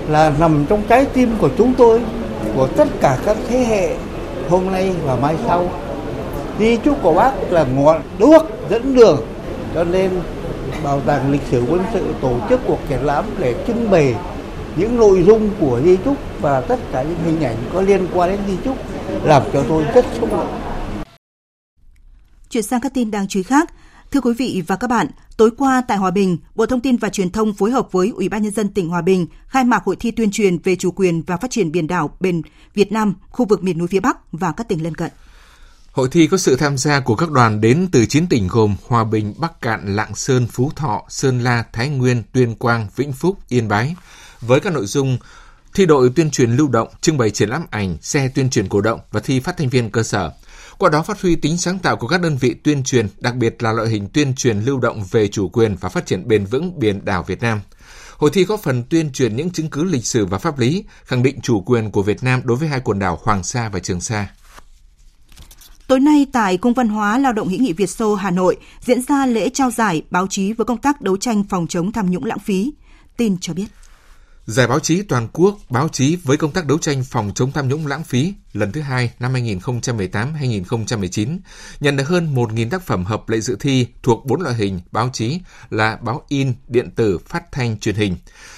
là 0.09 0.33
nằm 0.39 0.65
trong 0.69 0.83
trái 0.87 1.05
tim 1.13 1.35
của 1.39 1.49
chúng 1.57 1.73
tôi 1.73 2.01
của 2.55 2.67
tất 2.67 2.87
cả 3.01 3.17
các 3.25 3.37
thế 3.49 3.57
hệ 3.57 3.95
hôm 4.49 4.71
nay 4.71 4.91
và 5.05 5.15
mai 5.15 5.35
sau. 5.47 5.71
Di 6.59 6.77
chúc 6.77 7.01
của 7.01 7.13
bác 7.13 7.31
là 7.51 7.63
ngọn 7.63 8.01
đuốc 8.19 8.43
dẫn 8.69 8.95
đường 8.95 9.25
cho 9.75 9.83
nên 9.83 10.11
Bảo 10.83 11.01
tàng 11.01 11.31
lịch 11.31 11.41
sử 11.51 11.63
quân 11.69 11.81
sự 11.93 12.13
tổ 12.21 12.39
chức 12.49 12.61
cuộc 12.67 12.79
triển 12.89 12.99
lãm 12.99 13.25
để 13.39 13.63
trưng 13.67 13.91
bày 13.91 14.15
những 14.75 14.97
nội 14.97 15.23
dung 15.27 15.49
của 15.59 15.81
di 15.85 15.97
trúc 16.05 16.17
và 16.41 16.61
tất 16.61 16.79
cả 16.91 17.03
những 17.03 17.19
hình 17.25 17.43
ảnh 17.43 17.57
có 17.73 17.81
liên 17.81 18.07
quan 18.13 18.29
đến 18.29 18.39
di 18.47 18.57
trúc 18.65 18.77
làm 19.23 19.43
cho 19.53 19.63
tôi 19.69 19.83
rất 19.95 20.05
xúc 20.19 20.31
động. 20.31 20.61
Chuyển 22.49 22.63
sang 22.63 22.81
các 22.81 22.93
tin 22.93 23.11
đáng 23.11 23.27
chú 23.27 23.39
ý 23.39 23.43
khác, 23.43 23.73
Thưa 24.11 24.21
quý 24.21 24.33
vị 24.37 24.63
và 24.67 24.75
các 24.75 24.87
bạn, 24.87 25.07
tối 25.37 25.51
qua 25.57 25.81
tại 25.87 25.97
Hòa 25.97 26.11
Bình, 26.11 26.37
Bộ 26.55 26.65
Thông 26.65 26.81
tin 26.81 26.97
và 26.97 27.09
Truyền 27.09 27.29
thông 27.29 27.53
phối 27.53 27.71
hợp 27.71 27.91
với 27.91 28.11
Ủy 28.15 28.29
ban 28.29 28.43
nhân 28.43 28.51
dân 28.51 28.69
tỉnh 28.69 28.89
Hòa 28.89 29.01
Bình 29.01 29.27
khai 29.47 29.63
mạc 29.63 29.83
hội 29.83 29.95
thi 29.95 30.11
tuyên 30.11 30.31
truyền 30.31 30.57
về 30.57 30.75
chủ 30.75 30.91
quyền 30.91 31.21
và 31.21 31.37
phát 31.37 31.51
triển 31.51 31.71
biển 31.71 31.87
đảo 31.87 32.17
bền 32.19 32.41
Việt 32.73 32.91
Nam, 32.91 33.13
khu 33.29 33.45
vực 33.45 33.63
miền 33.63 33.77
núi 33.77 33.87
phía 33.87 33.99
Bắc 33.99 34.17
và 34.31 34.51
các 34.51 34.67
tỉnh 34.67 34.83
lân 34.83 34.95
cận. 34.95 35.11
Hội 35.97 36.09
thi 36.11 36.27
có 36.27 36.37
sự 36.37 36.55
tham 36.55 36.77
gia 36.77 36.99
của 36.99 37.15
các 37.15 37.31
đoàn 37.31 37.61
đến 37.61 37.87
từ 37.91 38.05
9 38.05 38.27
tỉnh 38.27 38.47
gồm 38.47 38.75
Hòa 38.87 39.03
Bình, 39.03 39.33
Bắc 39.37 39.61
Cạn, 39.61 39.95
Lạng 39.95 40.15
Sơn, 40.15 40.47
Phú 40.51 40.71
Thọ, 40.75 41.03
Sơn 41.09 41.39
La, 41.39 41.63
Thái 41.73 41.89
Nguyên, 41.89 42.23
Tuyên 42.33 42.55
Quang, 42.55 42.87
Vĩnh 42.95 43.13
Phúc, 43.13 43.37
Yên 43.49 43.67
Bái. 43.67 43.95
Với 44.41 44.59
các 44.59 44.73
nội 44.73 44.85
dung 44.85 45.17
thi 45.73 45.85
đội 45.85 46.11
tuyên 46.15 46.31
truyền 46.31 46.55
lưu 46.55 46.67
động, 46.67 46.87
trưng 47.01 47.17
bày 47.17 47.29
triển 47.29 47.49
lãm 47.49 47.65
ảnh, 47.69 47.97
xe 48.01 48.27
tuyên 48.35 48.49
truyền 48.49 48.69
cổ 48.69 48.81
động 48.81 48.99
và 49.11 49.19
thi 49.19 49.39
phát 49.39 49.57
thanh 49.57 49.69
viên 49.69 49.91
cơ 49.91 50.03
sở– 50.03 50.31
qua 50.77 50.89
đó 50.89 51.03
phát 51.03 51.21
huy 51.21 51.35
tính 51.35 51.57
sáng 51.57 51.79
tạo 51.79 51.97
của 51.97 52.07
các 52.07 52.21
đơn 52.21 52.37
vị 52.37 52.55
tuyên 52.63 52.83
truyền, 52.83 53.07
đặc 53.19 53.35
biệt 53.35 53.63
là 53.63 53.71
loại 53.71 53.89
hình 53.89 54.07
tuyên 54.07 54.35
truyền 54.35 54.59
lưu 54.59 54.79
động 54.79 55.03
về 55.11 55.27
chủ 55.27 55.49
quyền 55.49 55.75
và 55.75 55.89
phát 55.89 56.05
triển 56.05 56.27
bền 56.27 56.45
vững 56.45 56.79
biển 56.79 57.05
đảo 57.05 57.23
Việt 57.23 57.41
Nam. 57.41 57.61
Hội 58.17 58.29
thi 58.33 58.45
góp 58.45 58.59
phần 58.59 58.83
tuyên 58.83 59.11
truyền 59.11 59.35
những 59.35 59.49
chứng 59.49 59.69
cứ 59.69 59.83
lịch 59.83 60.05
sử 60.05 60.25
và 60.25 60.37
pháp 60.37 60.59
lý, 60.59 60.83
khẳng 61.05 61.23
định 61.23 61.41
chủ 61.41 61.61
quyền 61.61 61.91
của 61.91 62.01
Việt 62.01 62.23
Nam 62.23 62.41
đối 62.43 62.57
với 62.57 62.67
hai 62.67 62.79
quần 62.79 62.99
đảo 62.99 63.19
Hoàng 63.23 63.43
Sa 63.43 63.69
và 63.69 63.79
Trường 63.79 64.01
Sa. 64.01 64.27
Tối 65.87 65.99
nay 65.99 66.27
tại 66.31 66.57
Cung 66.57 66.73
văn 66.73 66.87
hóa 66.87 67.17
Lao 67.17 67.33
động 67.33 67.47
hữu 67.47 67.59
nghị 67.59 67.73
Việt 67.73 67.89
Xô 67.89 68.15
Hà 68.15 68.31
Nội 68.31 68.57
diễn 68.79 69.01
ra 69.01 69.25
lễ 69.25 69.49
trao 69.49 69.71
giải 69.71 70.01
báo 70.09 70.27
chí 70.27 70.53
với 70.53 70.65
công 70.65 70.77
tác 70.77 71.01
đấu 71.01 71.17
tranh 71.17 71.43
phòng 71.43 71.67
chống 71.67 71.91
tham 71.91 72.11
nhũng 72.11 72.25
lãng 72.25 72.39
phí. 72.39 72.73
Tin 73.17 73.37
cho 73.41 73.53
biết. 73.53 73.65
Giải 74.45 74.67
báo 74.67 74.79
chí 74.79 75.01
toàn 75.01 75.27
quốc, 75.33 75.57
báo 75.69 75.89
chí 75.89 76.15
với 76.15 76.37
công 76.37 76.51
tác 76.51 76.65
đấu 76.65 76.77
tranh 76.77 77.03
phòng 77.03 77.31
chống 77.35 77.51
tham 77.51 77.67
nhũng 77.67 77.87
lãng 77.87 78.03
phí 78.03 78.33
lần 78.53 78.71
thứ 78.71 78.81
hai 78.81 79.11
năm 79.19 79.33
2018-2019 79.33 81.39
nhận 81.79 81.95
được 81.95 82.07
hơn 82.07 82.35
1.000 82.35 82.69
tác 82.69 82.81
phẩm 82.81 83.05
hợp 83.05 83.29
lệ 83.29 83.39
dự 83.39 83.57
thi 83.59 83.87
thuộc 84.03 84.25
4 84.25 84.41
loại 84.41 84.55
hình 84.55 84.79
báo 84.91 85.09
chí 85.13 85.39
là 85.69 85.97
báo 86.01 86.21
in, 86.27 86.53
điện 86.67 86.89
tử, 86.95 87.17
phát 87.17 87.51
thanh, 87.51 87.79
truyền 87.79 87.95
hình. 87.95 88.15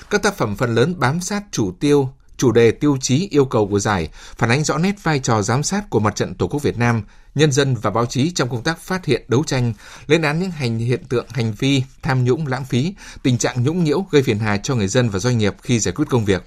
Các 0.10 0.24
tác 0.24 0.38
phẩm 0.38 0.56
phần 0.56 0.76
lớn 0.76 0.96
bám 0.98 1.20
sát 1.20 1.44
chủ 1.52 1.72
tiêu 1.80 2.10
chủ 2.40 2.52
đề 2.52 2.72
tiêu 2.72 2.98
chí 3.02 3.28
yêu 3.32 3.46
cầu 3.46 3.68
của 3.68 3.80
giải 3.80 4.10
phản 4.14 4.50
ánh 4.50 4.64
rõ 4.64 4.78
nét 4.78 5.04
vai 5.04 5.20
trò 5.20 5.42
giám 5.42 5.64
sát 5.64 5.90
của 5.90 6.00
mặt 6.00 6.16
trận 6.16 6.36
Tổ 6.36 6.48
quốc 6.48 6.64
Việt 6.64 6.78
Nam, 6.78 7.04
nhân 7.36 7.52
dân 7.52 7.76
và 7.76 7.90
báo 7.90 8.06
chí 8.06 8.32
trong 8.32 8.50
công 8.50 8.64
tác 8.64 8.80
phát 8.80 9.06
hiện 9.06 9.26
đấu 9.28 9.44
tranh, 9.44 9.74
lên 10.08 10.22
án 10.22 10.40
những 10.40 10.52
hành 10.52 10.80
hiện 10.80 11.04
tượng 11.10 11.26
hành 11.30 11.54
vi 11.60 11.84
tham 12.02 12.24
nhũng 12.24 12.48
lãng 12.48 12.66
phí, 12.66 12.94
tình 13.24 13.38
trạng 13.38 13.64
nhũng 13.64 13.84
nhiễu 13.84 14.06
gây 14.12 14.24
phiền 14.24 14.40
hà 14.40 14.58
cho 14.58 14.76
người 14.76 14.88
dân 14.88 15.10
và 15.10 15.20
doanh 15.20 15.38
nghiệp 15.38 15.56
khi 15.62 15.80
giải 15.80 15.94
quyết 15.94 16.06
công 16.10 16.26
việc. 16.26 16.44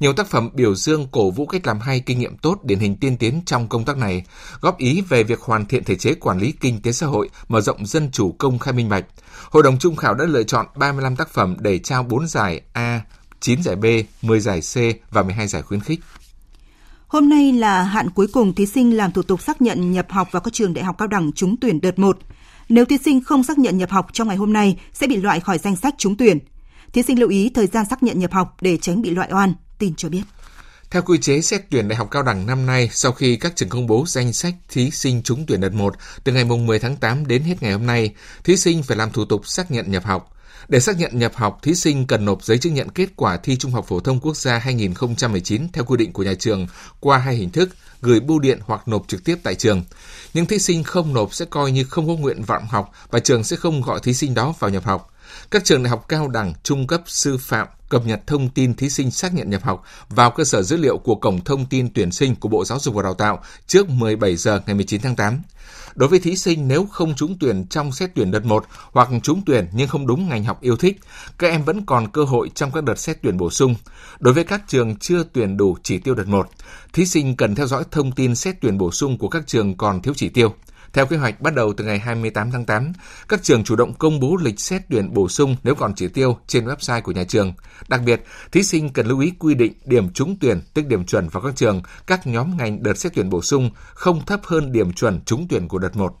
Nhiều 0.00 0.12
tác 0.12 0.26
phẩm 0.26 0.50
biểu 0.54 0.74
dương 0.74 1.08
cổ 1.10 1.30
vũ 1.30 1.46
cách 1.46 1.66
làm 1.66 1.80
hay 1.80 2.00
kinh 2.00 2.18
nghiệm 2.18 2.36
tốt 2.36 2.58
điển 2.62 2.78
hình 2.78 2.96
tiên 2.96 3.16
tiến 3.16 3.42
trong 3.46 3.68
công 3.68 3.84
tác 3.84 3.96
này, 3.96 4.24
góp 4.60 4.78
ý 4.78 5.00
về 5.08 5.22
việc 5.22 5.40
hoàn 5.40 5.66
thiện 5.66 5.84
thể 5.84 5.96
chế 5.96 6.14
quản 6.14 6.38
lý 6.38 6.52
kinh 6.60 6.82
tế 6.82 6.92
xã 6.92 7.06
hội, 7.06 7.28
mở 7.48 7.60
rộng 7.60 7.86
dân 7.86 8.10
chủ 8.10 8.32
công 8.38 8.58
khai 8.58 8.72
minh 8.72 8.88
bạch. 8.88 9.04
Hội 9.50 9.62
đồng 9.62 9.78
trung 9.78 9.96
khảo 9.96 10.14
đã 10.14 10.24
lựa 10.24 10.42
chọn 10.42 10.66
35 10.76 11.16
tác 11.16 11.28
phẩm 11.28 11.56
để 11.60 11.78
trao 11.78 12.02
4 12.02 12.28
giải 12.28 12.60
A, 12.72 13.00
9 13.40 13.62
giải 13.62 13.76
B, 13.76 13.84
10 14.22 14.40
giải 14.40 14.60
C 14.60 14.74
và 15.10 15.22
12 15.22 15.46
giải 15.46 15.62
khuyến 15.62 15.80
khích. 15.80 16.00
Hôm 17.10 17.28
nay 17.28 17.52
là 17.52 17.82
hạn 17.82 18.10
cuối 18.10 18.26
cùng 18.32 18.54
thí 18.54 18.66
sinh 18.66 18.96
làm 18.96 19.12
thủ 19.12 19.22
tục 19.22 19.42
xác 19.42 19.62
nhận 19.62 19.92
nhập 19.92 20.06
học 20.10 20.28
vào 20.30 20.40
các 20.40 20.52
trường 20.52 20.74
đại 20.74 20.84
học 20.84 20.96
cao 20.98 21.08
đẳng 21.08 21.32
trúng 21.32 21.56
tuyển 21.60 21.80
đợt 21.80 21.98
1. 21.98 22.18
Nếu 22.68 22.84
thí 22.84 22.98
sinh 23.04 23.24
không 23.24 23.44
xác 23.44 23.58
nhận 23.58 23.78
nhập 23.78 23.90
học 23.90 24.06
trong 24.12 24.28
ngày 24.28 24.36
hôm 24.36 24.52
nay 24.52 24.80
sẽ 24.92 25.06
bị 25.06 25.16
loại 25.16 25.40
khỏi 25.40 25.58
danh 25.58 25.76
sách 25.76 25.94
trúng 25.98 26.16
tuyển. 26.16 26.38
Thí 26.92 27.02
sinh 27.02 27.20
lưu 27.20 27.28
ý 27.28 27.50
thời 27.54 27.66
gian 27.66 27.84
xác 27.90 28.02
nhận 28.02 28.18
nhập 28.18 28.32
học 28.32 28.56
để 28.60 28.76
tránh 28.76 29.02
bị 29.02 29.10
loại 29.10 29.28
oan, 29.32 29.54
tin 29.78 29.94
cho 29.94 30.08
biết. 30.08 30.22
Theo 30.90 31.02
quy 31.02 31.18
chế 31.18 31.40
xét 31.40 31.62
tuyển 31.70 31.88
đại 31.88 31.96
học 31.96 32.08
cao 32.10 32.22
đẳng 32.22 32.46
năm 32.46 32.66
nay, 32.66 32.88
sau 32.92 33.12
khi 33.12 33.36
các 33.36 33.56
trường 33.56 33.68
công 33.68 33.86
bố 33.86 34.04
danh 34.06 34.32
sách 34.32 34.54
thí 34.68 34.90
sinh 34.90 35.22
trúng 35.22 35.44
tuyển 35.46 35.60
đợt 35.60 35.72
1 35.72 35.94
từ 36.24 36.32
ngày 36.32 36.44
10 36.44 36.78
tháng 36.78 36.96
8 36.96 37.26
đến 37.26 37.42
hết 37.42 37.62
ngày 37.62 37.72
hôm 37.72 37.86
nay, 37.86 38.14
thí 38.44 38.56
sinh 38.56 38.82
phải 38.82 38.96
làm 38.96 39.10
thủ 39.10 39.24
tục 39.24 39.46
xác 39.46 39.70
nhận 39.70 39.90
nhập 39.90 40.04
học. 40.04 40.36
Để 40.68 40.80
xác 40.80 40.98
nhận 40.98 41.18
nhập 41.18 41.32
học, 41.34 41.58
thí 41.62 41.74
sinh 41.74 42.06
cần 42.06 42.24
nộp 42.24 42.44
giấy 42.44 42.58
chứng 42.58 42.74
nhận 42.74 42.88
kết 42.88 43.08
quả 43.16 43.36
thi 43.36 43.56
Trung 43.56 43.72
học 43.72 43.86
phổ 43.88 44.00
thông 44.00 44.20
quốc 44.20 44.36
gia 44.36 44.58
2019 44.58 45.68
theo 45.72 45.84
quy 45.84 45.96
định 45.96 46.12
của 46.12 46.22
nhà 46.22 46.34
trường 46.34 46.66
qua 47.00 47.18
hai 47.18 47.34
hình 47.34 47.50
thức, 47.50 47.70
gửi 48.02 48.20
bưu 48.20 48.38
điện 48.38 48.58
hoặc 48.64 48.88
nộp 48.88 49.08
trực 49.08 49.24
tiếp 49.24 49.38
tại 49.42 49.54
trường. 49.54 49.84
Những 50.34 50.46
thí 50.46 50.58
sinh 50.58 50.84
không 50.84 51.14
nộp 51.14 51.34
sẽ 51.34 51.44
coi 51.44 51.72
như 51.72 51.84
không 51.84 52.06
có 52.06 52.14
nguyện 52.14 52.42
vọng 52.42 52.66
học 52.70 52.92
và 53.10 53.18
trường 53.18 53.44
sẽ 53.44 53.56
không 53.56 53.82
gọi 53.82 54.00
thí 54.00 54.14
sinh 54.14 54.34
đó 54.34 54.54
vào 54.58 54.70
nhập 54.70 54.84
học. 54.84 55.14
Các 55.50 55.64
trường 55.64 55.82
đại 55.82 55.90
học 55.90 56.04
cao 56.08 56.28
đẳng, 56.28 56.54
trung 56.62 56.86
cấp, 56.86 57.02
sư 57.06 57.38
phạm 57.38 57.68
cập 57.90 58.06
nhật 58.06 58.26
thông 58.26 58.48
tin 58.48 58.74
thí 58.74 58.90
sinh 58.90 59.10
xác 59.10 59.34
nhận 59.34 59.50
nhập 59.50 59.62
học 59.62 59.82
vào 60.08 60.30
cơ 60.30 60.44
sở 60.44 60.62
dữ 60.62 60.76
liệu 60.76 60.98
của 60.98 61.14
Cổng 61.14 61.44
Thông 61.44 61.66
tin 61.66 61.92
Tuyển 61.94 62.12
sinh 62.12 62.34
của 62.34 62.48
Bộ 62.48 62.64
Giáo 62.64 62.78
dục 62.78 62.94
và 62.94 63.02
Đào 63.02 63.14
tạo 63.14 63.42
trước 63.66 63.88
17 63.88 64.36
giờ 64.36 64.60
ngày 64.66 64.74
19 64.74 65.00
tháng 65.00 65.16
8. 65.16 65.42
Đối 65.94 66.08
với 66.08 66.18
thí 66.18 66.36
sinh 66.36 66.68
nếu 66.68 66.86
không 66.86 67.14
trúng 67.14 67.36
tuyển 67.40 67.66
trong 67.70 67.92
xét 67.92 68.10
tuyển 68.14 68.30
đợt 68.30 68.44
1 68.44 68.64
hoặc 68.92 69.08
trúng 69.22 69.42
tuyển 69.46 69.66
nhưng 69.72 69.88
không 69.88 70.06
đúng 70.06 70.28
ngành 70.28 70.44
học 70.44 70.60
yêu 70.60 70.76
thích, 70.76 71.00
các 71.38 71.50
em 71.50 71.64
vẫn 71.64 71.86
còn 71.86 72.08
cơ 72.08 72.24
hội 72.24 72.50
trong 72.54 72.72
các 72.72 72.84
đợt 72.84 72.98
xét 72.98 73.18
tuyển 73.22 73.36
bổ 73.36 73.50
sung. 73.50 73.74
Đối 74.20 74.34
với 74.34 74.44
các 74.44 74.62
trường 74.68 74.96
chưa 74.96 75.24
tuyển 75.32 75.56
đủ 75.56 75.76
chỉ 75.82 75.98
tiêu 75.98 76.14
đợt 76.14 76.28
1, 76.28 76.48
thí 76.92 77.06
sinh 77.06 77.36
cần 77.36 77.54
theo 77.54 77.66
dõi 77.66 77.84
thông 77.90 78.12
tin 78.12 78.34
xét 78.34 78.56
tuyển 78.60 78.78
bổ 78.78 78.90
sung 78.90 79.18
của 79.18 79.28
các 79.28 79.46
trường 79.46 79.76
còn 79.76 80.02
thiếu 80.02 80.14
chỉ 80.16 80.28
tiêu. 80.28 80.54
Theo 80.92 81.06
kế 81.06 81.16
hoạch, 81.16 81.40
bắt 81.40 81.54
đầu 81.54 81.72
từ 81.72 81.84
ngày 81.84 81.98
28 81.98 82.50
tháng 82.50 82.64
8, 82.64 82.92
các 83.28 83.42
trường 83.42 83.64
chủ 83.64 83.76
động 83.76 83.94
công 83.94 84.20
bố 84.20 84.36
lịch 84.36 84.60
xét 84.60 84.82
tuyển 84.90 85.14
bổ 85.14 85.28
sung 85.28 85.56
nếu 85.62 85.74
còn 85.74 85.94
chỉ 85.94 86.08
tiêu 86.08 86.38
trên 86.46 86.64
website 86.64 87.02
của 87.02 87.12
nhà 87.12 87.24
trường. 87.24 87.52
Đặc 87.88 88.00
biệt, 88.06 88.24
thí 88.52 88.62
sinh 88.62 88.92
cần 88.92 89.06
lưu 89.06 89.20
ý 89.20 89.32
quy 89.38 89.54
định 89.54 89.72
điểm 89.84 90.12
trúng 90.12 90.36
tuyển, 90.40 90.60
tức 90.74 90.86
điểm 90.86 91.04
chuẩn 91.04 91.28
vào 91.28 91.42
các 91.42 91.56
trường, 91.56 91.82
các 92.06 92.26
nhóm 92.26 92.56
ngành 92.56 92.82
đợt 92.82 92.98
xét 92.98 93.12
tuyển 93.14 93.30
bổ 93.30 93.42
sung 93.42 93.70
không 93.94 94.26
thấp 94.26 94.40
hơn 94.44 94.72
điểm 94.72 94.92
chuẩn 94.92 95.20
trúng 95.24 95.46
tuyển 95.48 95.68
của 95.68 95.78
đợt 95.78 95.96
1. 95.96 96.16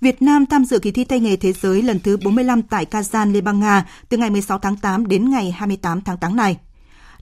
Việt 0.00 0.22
Nam 0.22 0.46
tham 0.46 0.64
dự 0.64 0.78
kỳ 0.78 0.90
thi 0.90 1.04
tay 1.04 1.20
nghề 1.20 1.36
thế 1.36 1.52
giới 1.52 1.82
lần 1.82 2.00
thứ 2.00 2.16
45 2.16 2.62
tại 2.62 2.86
Kazan, 2.90 3.32
Liên 3.32 3.44
bang 3.44 3.60
Nga 3.60 3.86
từ 4.08 4.16
ngày 4.16 4.30
16 4.30 4.58
tháng 4.58 4.76
8 4.76 5.06
đến 5.06 5.30
ngày 5.30 5.50
28 5.50 6.00
tháng 6.00 6.18
8 6.18 6.36
này. 6.36 6.56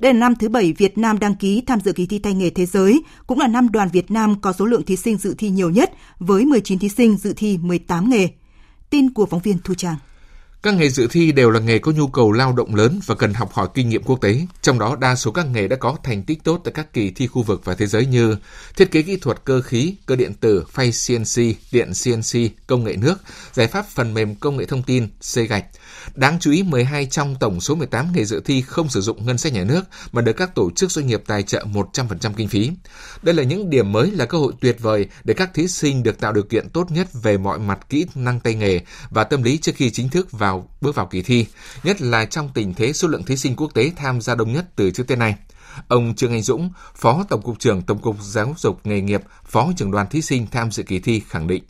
Đây 0.05 0.15
là 0.15 0.21
năm 0.21 0.35
thứ 0.37 0.49
bảy 0.49 0.73
Việt 0.73 0.99
Nam 0.99 1.19
đăng 1.19 1.35
ký 1.35 1.63
tham 1.67 1.81
dự 1.81 1.93
kỳ 1.93 2.07
thi 2.07 2.19
tay 2.19 2.35
nghề 2.35 2.51
thế 2.51 2.67
giới, 2.67 3.03
cũng 3.27 3.39
là 3.39 3.47
năm 3.47 3.73
đoàn 3.73 3.89
Việt 3.93 4.11
Nam 4.11 4.41
có 4.41 4.53
số 4.53 4.67
lượng 4.67 4.85
thí 4.85 4.97
sinh 4.97 5.17
dự 5.17 5.35
thi 5.39 5.51
nhiều 5.51 5.71
nhất 5.71 5.93
với 6.19 6.45
19 6.45 6.79
thí 6.79 6.89
sinh 6.89 7.17
dự 7.17 7.33
thi 7.37 7.59
18 7.63 8.11
nghề. 8.11 8.29
Tin 8.91 9.13
của 9.13 9.27
phóng 9.27 9.41
viên 9.41 9.59
Thu 9.65 9.75
Trang. 9.75 9.97
Các 10.65 10.75
nghề 10.75 10.89
dự 10.89 11.07
thi 11.11 11.33
đều 11.33 11.51
là 11.51 11.61
nghề 11.61 11.79
có 11.79 11.93
nhu 11.93 12.07
cầu 12.07 12.33
lao 12.33 12.53
động 12.53 12.75
lớn 12.75 13.01
và 13.07 13.15
cần 13.15 13.35
học 13.35 13.53
hỏi 13.53 13.69
kinh 13.75 13.89
nghiệm 13.89 14.03
quốc 14.03 14.21
tế. 14.21 14.47
Trong 14.63 14.79
đó, 14.79 14.97
đa 15.01 15.15
số 15.15 15.31
các 15.31 15.47
nghề 15.47 15.69
đã 15.69 15.77
có 15.77 15.97
thành 16.03 16.23
tích 16.23 16.45
tốt 16.45 16.61
tại 16.65 16.73
các 16.75 16.93
kỳ 16.93 17.11
thi 17.11 17.27
khu 17.27 17.43
vực 17.43 17.61
và 17.65 17.75
thế 17.75 17.87
giới 17.87 18.07
như 18.07 18.37
thiết 18.77 18.91
kế 18.91 19.03
kỹ 19.03 19.17
thuật 19.17 19.45
cơ 19.45 19.61
khí, 19.61 19.95
cơ 20.07 20.17
điện 20.17 20.35
tử, 20.35 20.65
phay 20.71 20.91
CNC, 21.07 21.43
điện 21.73 21.93
CNC, 22.05 22.67
công 22.67 22.85
nghệ 22.85 22.97
nước, 22.97 23.15
giải 23.53 23.67
pháp 23.67 23.87
phần 23.89 24.15
mềm 24.15 24.35
công 24.35 24.57
nghệ 24.57 24.65
thông 24.65 24.83
tin, 24.83 25.09
xây 25.21 25.47
gạch. 25.47 25.65
Đáng 26.15 26.39
chú 26.41 26.51
ý, 26.51 26.63
12 26.63 27.07
trong 27.07 27.37
tổng 27.41 27.61
số 27.61 27.75
18 27.75 28.07
nghề 28.15 28.25
dự 28.25 28.41
thi 28.45 28.63
không 28.63 28.89
sử 28.89 29.01
dụng 29.01 29.27
ngân 29.27 29.39
sách 29.39 29.53
nhà 29.53 29.65
nước 29.65 29.83
mà 30.13 30.23
được 30.23 30.33
các 30.33 30.55
tổ 30.55 30.71
chức 30.71 30.91
doanh 30.91 31.07
nghiệp 31.07 31.23
tài 31.27 31.43
trợ 31.43 31.65
100% 31.73 32.33
kinh 32.37 32.49
phí. 32.49 32.71
Đây 33.23 33.35
là 33.35 33.43
những 33.43 33.71
điểm 33.71 33.93
mới 33.93 34.11
là 34.11 34.25
cơ 34.25 34.39
hội 34.39 34.53
tuyệt 34.61 34.77
vời 34.81 35.07
để 35.25 35.35
các 35.35 35.55
thí 35.55 35.69
sinh 35.69 36.03
được 36.03 36.21
tạo 36.21 36.33
điều 36.33 36.45
kiện 36.45 36.69
tốt 36.69 36.91
nhất 36.91 37.09
về 37.23 37.39
mọi 37.39 37.59
mặt 37.59 37.79
kỹ 37.89 38.07
năng 38.15 38.41
tay 38.41 38.55
nghề 38.55 38.81
và 39.11 39.25
tâm 39.25 39.43
lý 39.43 39.59
trước 39.59 39.73
khi 39.77 39.91
chính 39.91 40.09
thức 40.09 40.33
vào 40.33 40.54
bước 40.81 40.95
vào 40.95 41.07
kỳ 41.07 41.23
thi, 41.23 41.47
nhất 41.83 42.01
là 42.01 42.25
trong 42.25 42.51
tình 42.55 42.75
thế 42.75 42.93
số 42.93 43.09
lượng 43.09 43.25
thí 43.25 43.37
sinh 43.37 43.57
quốc 43.57 43.75
tế 43.75 43.93
tham 43.97 44.21
gia 44.21 44.35
đông 44.35 44.53
nhất 44.53 44.65
từ 44.77 44.91
trước 44.91 45.05
tới 45.09 45.17
nay. 45.17 45.35
Ông 45.89 46.15
Trương 46.15 46.33
Anh 46.33 46.43
Dũng, 46.43 46.71
Phó 46.95 47.25
Tổng 47.29 47.43
cục 47.43 47.59
trưởng 47.59 47.83
Tổng 47.83 47.99
cục 47.99 48.17
Giáo 48.21 48.55
dục 48.57 48.81
nghề 48.85 49.01
nghiệp, 49.01 49.23
Phó 49.45 49.69
trưởng 49.77 49.91
đoàn 49.91 50.07
thí 50.07 50.23
sinh 50.23 50.47
tham 50.47 50.71
dự 50.71 50.83
kỳ 50.83 50.99
thi 50.99 51.23
khẳng 51.29 51.47
định 51.47 51.65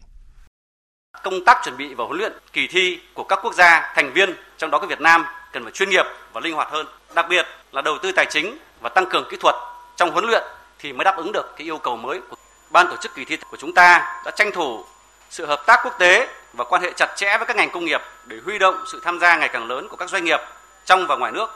công 1.24 1.44
tác 1.44 1.60
chuẩn 1.64 1.76
bị 1.76 1.94
và 1.94 2.04
huấn 2.04 2.18
luyện 2.18 2.32
kỳ 2.52 2.66
thi 2.66 2.98
của 3.14 3.24
các 3.24 3.38
quốc 3.42 3.54
gia 3.54 3.92
thành 3.94 4.12
viên 4.12 4.34
trong 4.58 4.70
đó 4.70 4.78
có 4.78 4.86
Việt 4.86 5.00
Nam 5.00 5.24
cần 5.52 5.62
phải 5.62 5.72
chuyên 5.72 5.90
nghiệp 5.90 6.04
và 6.32 6.40
linh 6.40 6.54
hoạt 6.54 6.68
hơn. 6.70 6.86
Đặc 7.14 7.26
biệt 7.30 7.46
là 7.72 7.82
đầu 7.82 7.98
tư 8.02 8.12
tài 8.12 8.26
chính 8.30 8.58
và 8.80 8.88
tăng 8.88 9.06
cường 9.10 9.28
kỹ 9.30 9.36
thuật 9.40 9.54
trong 9.96 10.10
huấn 10.10 10.24
luyện 10.24 10.42
thì 10.78 10.92
mới 10.92 11.04
đáp 11.04 11.16
ứng 11.16 11.32
được 11.32 11.54
cái 11.56 11.66
yêu 11.66 11.78
cầu 11.78 11.96
mới 11.96 12.20
của 12.30 12.36
ban 12.70 12.86
tổ 12.86 12.96
chức 13.02 13.14
kỳ 13.14 13.24
thi 13.24 13.36
của 13.50 13.56
chúng 13.56 13.74
ta 13.74 14.20
đã 14.24 14.30
tranh 14.36 14.50
thủ 14.54 14.84
sự 15.30 15.46
hợp 15.46 15.62
tác 15.66 15.80
quốc 15.84 15.94
tế 15.98 16.28
và 16.56 16.64
quan 16.64 16.82
hệ 16.82 16.92
chặt 16.96 17.14
chẽ 17.16 17.36
với 17.38 17.46
các 17.46 17.56
ngành 17.56 17.70
công 17.72 17.84
nghiệp 17.84 18.00
để 18.26 18.36
huy 18.44 18.58
động 18.58 18.74
sự 18.92 19.00
tham 19.04 19.18
gia 19.20 19.36
ngày 19.36 19.50
càng 19.52 19.66
lớn 19.66 19.86
của 19.90 19.96
các 19.96 20.10
doanh 20.10 20.24
nghiệp 20.24 20.40
trong 20.84 21.06
và 21.06 21.16
ngoài 21.16 21.32
nước 21.32 21.46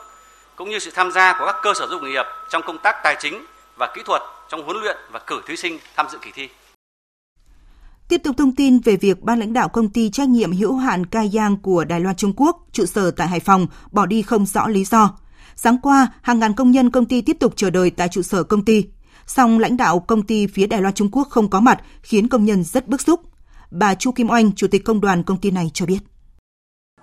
cũng 0.56 0.70
như 0.70 0.78
sự 0.78 0.90
tham 0.94 1.12
gia 1.12 1.38
của 1.38 1.46
các 1.46 1.56
cơ 1.62 1.74
sở 1.74 1.86
dục 1.90 2.02
nghiệp 2.02 2.24
trong 2.50 2.62
công 2.66 2.78
tác 2.78 2.96
tài 3.04 3.16
chính 3.20 3.44
và 3.76 3.92
kỹ 3.94 4.02
thuật 4.04 4.22
trong 4.48 4.64
huấn 4.64 4.76
luyện 4.76 4.96
và 5.12 5.20
cử 5.26 5.40
thí 5.46 5.56
sinh 5.56 5.78
tham 5.96 6.06
dự 6.12 6.18
kỳ 6.22 6.30
thi. 6.34 6.48
Tiếp 8.08 8.20
tục 8.24 8.36
thông 8.38 8.54
tin 8.54 8.78
về 8.80 8.96
việc 8.96 9.22
ban 9.22 9.38
lãnh 9.38 9.52
đạo 9.52 9.68
công 9.68 9.88
ty 9.88 10.10
trách 10.10 10.28
nhiệm 10.28 10.52
hữu 10.52 10.76
hạn 10.76 11.06
Cai 11.06 11.28
Giang 11.28 11.56
của 11.56 11.84
Đài 11.84 12.00
Loan 12.00 12.16
Trung 12.16 12.32
Quốc, 12.36 12.56
trụ 12.72 12.86
sở 12.86 13.10
tại 13.10 13.28
Hải 13.28 13.40
Phòng, 13.40 13.66
bỏ 13.90 14.06
đi 14.06 14.22
không 14.22 14.46
rõ 14.46 14.68
lý 14.68 14.84
do. 14.84 15.18
Sáng 15.56 15.78
qua, 15.82 16.08
hàng 16.22 16.38
ngàn 16.38 16.54
công 16.54 16.70
nhân 16.70 16.90
công 16.90 17.06
ty 17.06 17.20
tiếp 17.20 17.36
tục 17.40 17.52
chờ 17.56 17.70
đợi 17.70 17.90
tại 17.90 18.08
trụ 18.08 18.22
sở 18.22 18.42
công 18.42 18.64
ty. 18.64 18.84
Song 19.26 19.58
lãnh 19.58 19.76
đạo 19.76 20.00
công 20.00 20.22
ty 20.22 20.46
phía 20.46 20.66
Đài 20.66 20.82
Loan 20.82 20.94
Trung 20.94 21.08
Quốc 21.12 21.28
không 21.30 21.50
có 21.50 21.60
mặt, 21.60 21.80
khiến 22.02 22.28
công 22.28 22.44
nhân 22.44 22.64
rất 22.64 22.88
bức 22.88 23.00
xúc. 23.00 23.20
Bà 23.70 23.94
Chu 23.94 24.12
Kim 24.12 24.30
Oanh, 24.30 24.52
chủ 24.56 24.66
tịch 24.70 24.82
công 24.84 25.00
đoàn 25.00 25.22
công 25.22 25.36
ty 25.36 25.50
này 25.50 25.70
cho 25.74 25.86
biết. 25.86 25.98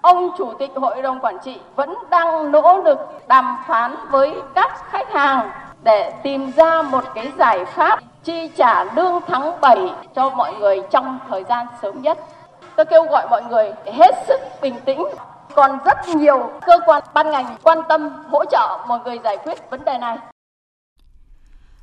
Ông 0.02 0.30
chủ 0.38 0.54
tịch 0.60 0.70
hội 0.76 1.02
đồng 1.02 1.20
quản 1.20 1.38
trị 1.46 1.56
vẫn 1.76 1.94
đang 2.10 2.52
nỗ 2.52 2.82
lực 2.84 2.98
đàm 3.28 3.58
phán 3.68 3.96
với 4.12 4.36
các 4.56 4.72
khách 4.92 5.14
hàng 5.14 5.50
để 5.84 6.14
tìm 6.24 6.52
ra 6.52 6.82
một 6.82 7.04
cái 7.16 7.32
giải 7.38 7.66
pháp 7.66 8.00
chi 8.24 8.50
trả 8.58 8.84
lương 8.84 9.22
tháng 9.28 9.62
7 9.62 9.78
cho 10.16 10.30
mọi 10.30 10.56
người 10.60 10.82
trong 10.92 11.20
thời 11.30 11.44
gian 11.50 11.68
sớm 11.82 12.02
nhất. 12.02 12.20
Tôi 12.76 12.86
kêu 12.86 13.04
gọi 13.04 13.28
mọi 13.30 13.44
người 13.44 13.72
hết 13.86 14.16
sức 14.28 14.40
bình 14.62 14.76
tĩnh. 14.86 15.04
Còn 15.56 15.80
rất 15.86 15.98
nhiều 16.16 16.50
cơ 16.66 16.80
quan 16.86 17.04
ban 17.14 17.32
ngành 17.32 17.58
quan 17.64 17.80
tâm 17.90 18.10
hỗ 18.32 18.46
trợ 18.46 18.86
mọi 18.88 19.00
người 19.06 19.20
giải 19.24 19.38
quyết 19.38 19.70
vấn 19.70 19.86
đề 19.86 19.98
này. 19.98 20.18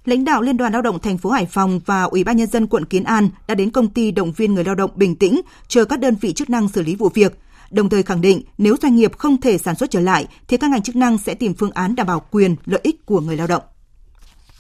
Lãnh 0.05 0.25
đạo 0.25 0.43
Liên 0.43 0.57
đoàn 0.57 0.73
Lao 0.73 0.83
động 0.83 0.99
thành 0.99 1.19
phố 1.19 1.31
Hải 1.31 1.47
Phòng 1.47 1.81
và 1.87 2.03
Ủy 2.03 2.25
ban 2.25 2.37
nhân 2.37 2.47
dân 2.47 2.67
quận 2.67 2.85
Kiến 2.85 3.05
An 3.05 3.29
đã 3.47 3.55
đến 3.55 3.71
công 3.71 3.89
ty 3.89 4.11
động 4.11 4.33
viên 4.33 4.55
người 4.55 4.65
lao 4.65 4.75
động 4.75 4.91
bình 4.95 5.17
tĩnh, 5.17 5.41
chờ 5.69 5.85
các 5.85 6.01
đơn 6.01 6.17
vị 6.21 6.33
chức 6.33 6.51
năng 6.51 6.69
xử 6.69 6.83
lý 6.83 6.95
vụ 6.95 7.09
việc. 7.09 7.39
Đồng 7.71 7.89
thời 7.89 8.03
khẳng 8.03 8.21
định 8.21 8.43
nếu 8.59 8.77
doanh 8.83 8.97
nghiệp 8.97 9.19
không 9.19 9.41
thể 9.41 9.59
sản 9.59 9.75
xuất 9.75 9.91
trở 9.91 10.01
lại 10.01 10.27
thì 10.49 10.57
các 10.57 10.71
ngành 10.71 10.83
chức 10.83 10.97
năng 10.97 11.19
sẽ 11.19 11.35
tìm 11.35 11.55
phương 11.55 11.71
án 11.71 11.95
đảm 11.95 12.07
bảo 12.07 12.23
quyền, 12.31 12.57
lợi 12.65 12.81
ích 12.83 13.07
của 13.07 13.21
người 13.21 13.37
lao 13.37 13.47
động. 13.47 13.63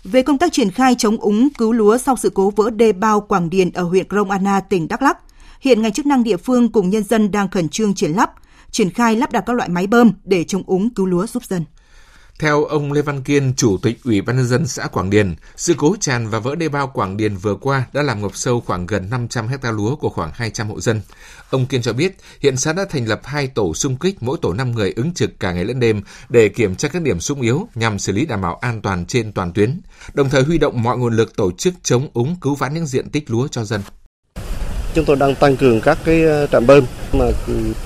Về 0.04 0.22
công 0.22 0.38
tác 0.38 0.52
triển 0.52 0.70
khai 0.70 0.94
chống 0.99 1.16
úng 1.16 1.49
cứu 1.58 1.72
lúa 1.72 1.99
sau 1.99 2.16
sự 2.16 2.30
cố 2.30 2.50
vỡ 2.56 2.70
đê 2.70 2.92
bao 2.92 3.20
Quảng 3.20 3.50
Điền 3.50 3.70
ở 3.70 3.82
huyện 3.82 4.08
Krông 4.08 4.30
Anna, 4.30 4.61
tỉnh 4.61 4.88
Đắk 4.88 5.02
Lắk, 5.02 5.18
hiện 5.61 5.82
ngành 5.82 5.92
chức 5.92 6.06
năng 6.06 6.22
địa 6.22 6.37
phương 6.37 6.68
cùng 6.68 6.90
nhân 6.90 7.02
dân 7.02 7.30
đang 7.30 7.49
khẩn 7.49 7.68
trương 7.68 7.94
triển 7.94 8.12
lắp, 8.12 8.32
triển 8.70 8.90
khai 8.90 9.16
lắp 9.16 9.32
đặt 9.32 9.44
các 9.46 9.52
loại 9.52 9.68
máy 9.68 9.87
bơm 9.87 10.12
để 10.25 10.44
chống 10.44 10.62
úng 10.66 10.90
cứu 10.90 11.06
lúa 11.06 11.26
giúp 11.26 11.44
dân. 11.44 11.64
Theo 12.42 12.64
ông 12.64 12.92
Lê 12.92 13.02
Văn 13.02 13.22
Kiên, 13.22 13.52
Chủ 13.56 13.78
tịch 13.82 13.99
Ủy 14.04 14.20
ban 14.20 14.37
nhân 14.37 14.46
dân 14.46 14.66
xã 14.66 14.87
Quảng 14.87 15.11
Điền, 15.11 15.34
sự 15.56 15.75
cố 15.76 15.96
tràn 16.00 16.28
và 16.28 16.38
vỡ 16.38 16.54
đê 16.54 16.68
bao 16.68 16.87
Quảng 16.87 17.16
Điền 17.16 17.37
vừa 17.37 17.54
qua 17.54 17.87
đã 17.92 18.02
làm 18.02 18.22
ngập 18.22 18.37
sâu 18.37 18.61
khoảng 18.61 18.87
gần 18.87 19.11
500 19.11 19.49
hecta 19.49 19.70
lúa 19.70 19.96
của 19.96 20.08
khoảng 20.08 20.30
200 20.34 20.68
hộ 20.68 20.80
dân. 20.80 21.00
Ông 21.50 21.66
Kiên 21.66 21.82
cho 21.82 21.92
biết, 21.92 22.16
hiện 22.40 22.56
xã 22.56 22.72
đã 22.72 22.84
thành 22.90 23.08
lập 23.08 23.20
hai 23.25 23.46
tổ 23.46 23.75
xung 23.75 23.96
kích, 23.96 24.22
mỗi 24.22 24.38
tổ 24.42 24.52
5 24.52 24.72
người 24.72 24.92
ứng 24.96 25.14
trực 25.14 25.40
cả 25.40 25.52
ngày 25.52 25.64
lẫn 25.64 25.80
đêm 25.80 26.02
để 26.28 26.49
kiểm 26.49 26.76
tra 26.76 26.88
các 26.88 27.02
điểm 27.02 27.20
sung 27.20 27.40
yếu 27.40 27.68
nhằm 27.75 27.99
xử 27.99 28.12
lý 28.12 28.26
đảm 28.26 28.40
bảo 28.40 28.54
an 28.54 28.82
toàn 28.82 29.06
trên 29.06 29.32
toàn 29.32 29.52
tuyến, 29.52 29.80
đồng 30.14 30.30
thời 30.30 30.42
huy 30.42 30.58
động 30.58 30.82
mọi 30.82 30.99
nguồn 30.99 31.16
lực 31.16 31.37
tổ 31.37 31.52
chức 31.52 31.75
chống 31.82 32.08
úng 32.12 32.37
cứu 32.40 32.54
vãn 32.54 32.75
những 32.75 32.87
diện 32.87 33.11
tích 33.11 33.30
lúa 33.30 33.49
cho 33.49 33.64
dân. 33.64 33.80
Chúng 34.94 35.04
tôi 35.04 35.16
đang 35.16 35.34
tăng 35.34 35.56
cường 35.56 35.80
các 35.80 35.99
cái 36.04 36.22
ờ, 36.25 36.46
trạm 36.46 36.66
bơm 36.66 36.84
mà 37.12 37.25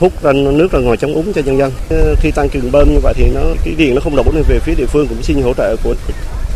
hút 0.00 0.22
ra 0.22 0.32
nước 0.32 0.72
ra 0.72 0.78
ngoài 0.78 0.96
chống 0.96 1.14
úng 1.14 1.32
cho 1.32 1.42
nhân 1.44 1.58
dân. 1.58 1.72
Ờ, 1.90 2.14
khi 2.20 2.30
tăng 2.30 2.48
cường 2.48 2.72
bơm 2.72 2.88
như 2.92 2.98
vậy 3.02 3.14
thì 3.16 3.30
nó 3.34 3.40
cái 3.64 3.75
điện 3.78 3.94
nó 3.94 4.00
không 4.00 4.16
đổ 4.16 4.25
nên 4.34 4.42
về 4.48 4.58
phía 4.58 4.75
địa 4.75 4.86
phương 4.86 5.06
cũng 5.08 5.22
xin 5.22 5.42
hỗ 5.42 5.54
trợ 5.54 5.76
của 5.84 5.94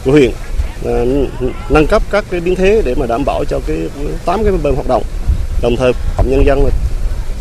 của 0.05 0.11
huyện 0.13 0.31
à, 0.87 1.05
nâng 1.71 1.87
cấp 1.87 2.03
các 2.11 2.25
cái 2.31 2.41
biến 2.41 2.55
thế 2.55 2.83
để 2.85 2.95
mà 2.95 3.07
đảm 3.07 3.25
bảo 3.27 3.45
cho 3.45 3.61
cái 3.67 3.77
tám 4.25 4.45
cái 4.45 4.53
bơm 4.63 4.75
hoạt 4.75 4.89
động. 4.89 5.03
Đồng 5.63 5.77
thời 5.77 5.93
cộng 6.17 6.31
nhân 6.31 6.47
dân 6.47 6.65
là 6.65 6.71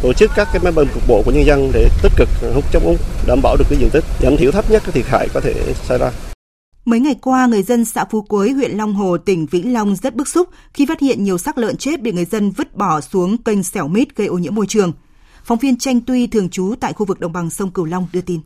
tổ 0.01 0.13
chức 0.13 0.31
các 0.35 0.47
cái 0.53 0.61
máy 0.63 0.71
bơm 0.71 0.87
cục 0.93 1.03
bộ 1.07 1.21
của 1.25 1.31
nhân 1.31 1.45
dân 1.45 1.71
để 1.73 1.87
tích 2.03 2.13
cực 2.15 2.29
ờ, 2.41 2.51
hút 2.53 2.63
chống 2.71 2.83
úng 2.83 2.97
đảm 3.27 3.39
bảo 3.43 3.55
được 3.55 3.65
cái 3.69 3.79
diện 3.79 3.89
tích 3.89 4.03
giảm 4.21 4.37
thiểu 4.37 4.51
thấp 4.51 4.71
nhất 4.71 4.81
cái 4.85 4.91
thiệt 4.91 5.05
hại 5.07 5.27
có 5.33 5.39
thể 5.39 5.53
xảy 5.87 5.97
ra. 5.97 6.11
Mấy 6.85 6.99
ngày 6.99 7.15
qua, 7.21 7.45
người 7.45 7.63
dân 7.63 7.85
xã 7.85 8.05
Phú 8.05 8.21
Quế, 8.21 8.49
huyện 8.49 8.71
Long 8.71 8.93
Hồ, 8.93 9.17
tỉnh 9.17 9.45
Vĩnh 9.51 9.73
Long 9.73 9.95
rất 9.95 10.15
bức 10.15 10.27
xúc 10.27 10.47
khi 10.73 10.85
phát 10.85 10.99
hiện 10.99 11.23
nhiều 11.23 11.37
xác 11.37 11.57
lợn 11.57 11.77
chết 11.77 12.01
bị 12.01 12.11
người 12.11 12.25
dân 12.25 12.51
vứt 12.51 12.75
bỏ 12.75 13.01
xuống 13.01 13.37
kênh 13.37 13.63
xẻo 13.63 13.87
mít 13.87 14.15
gây 14.15 14.27
ô 14.27 14.37
nhiễm 14.37 14.55
môi 14.55 14.65
trường. 14.67 14.91
Phóng 15.43 15.57
viên 15.57 15.77
Tranh 15.77 16.01
Tuy 16.01 16.27
thường 16.27 16.49
trú 16.49 16.73
tại 16.79 16.93
khu 16.93 17.05
vực 17.05 17.19
đồng 17.19 17.33
bằng 17.33 17.49
sông 17.49 17.71
Cửu 17.71 17.85
Long 17.85 18.07
đưa 18.13 18.21
tin. 18.21 18.39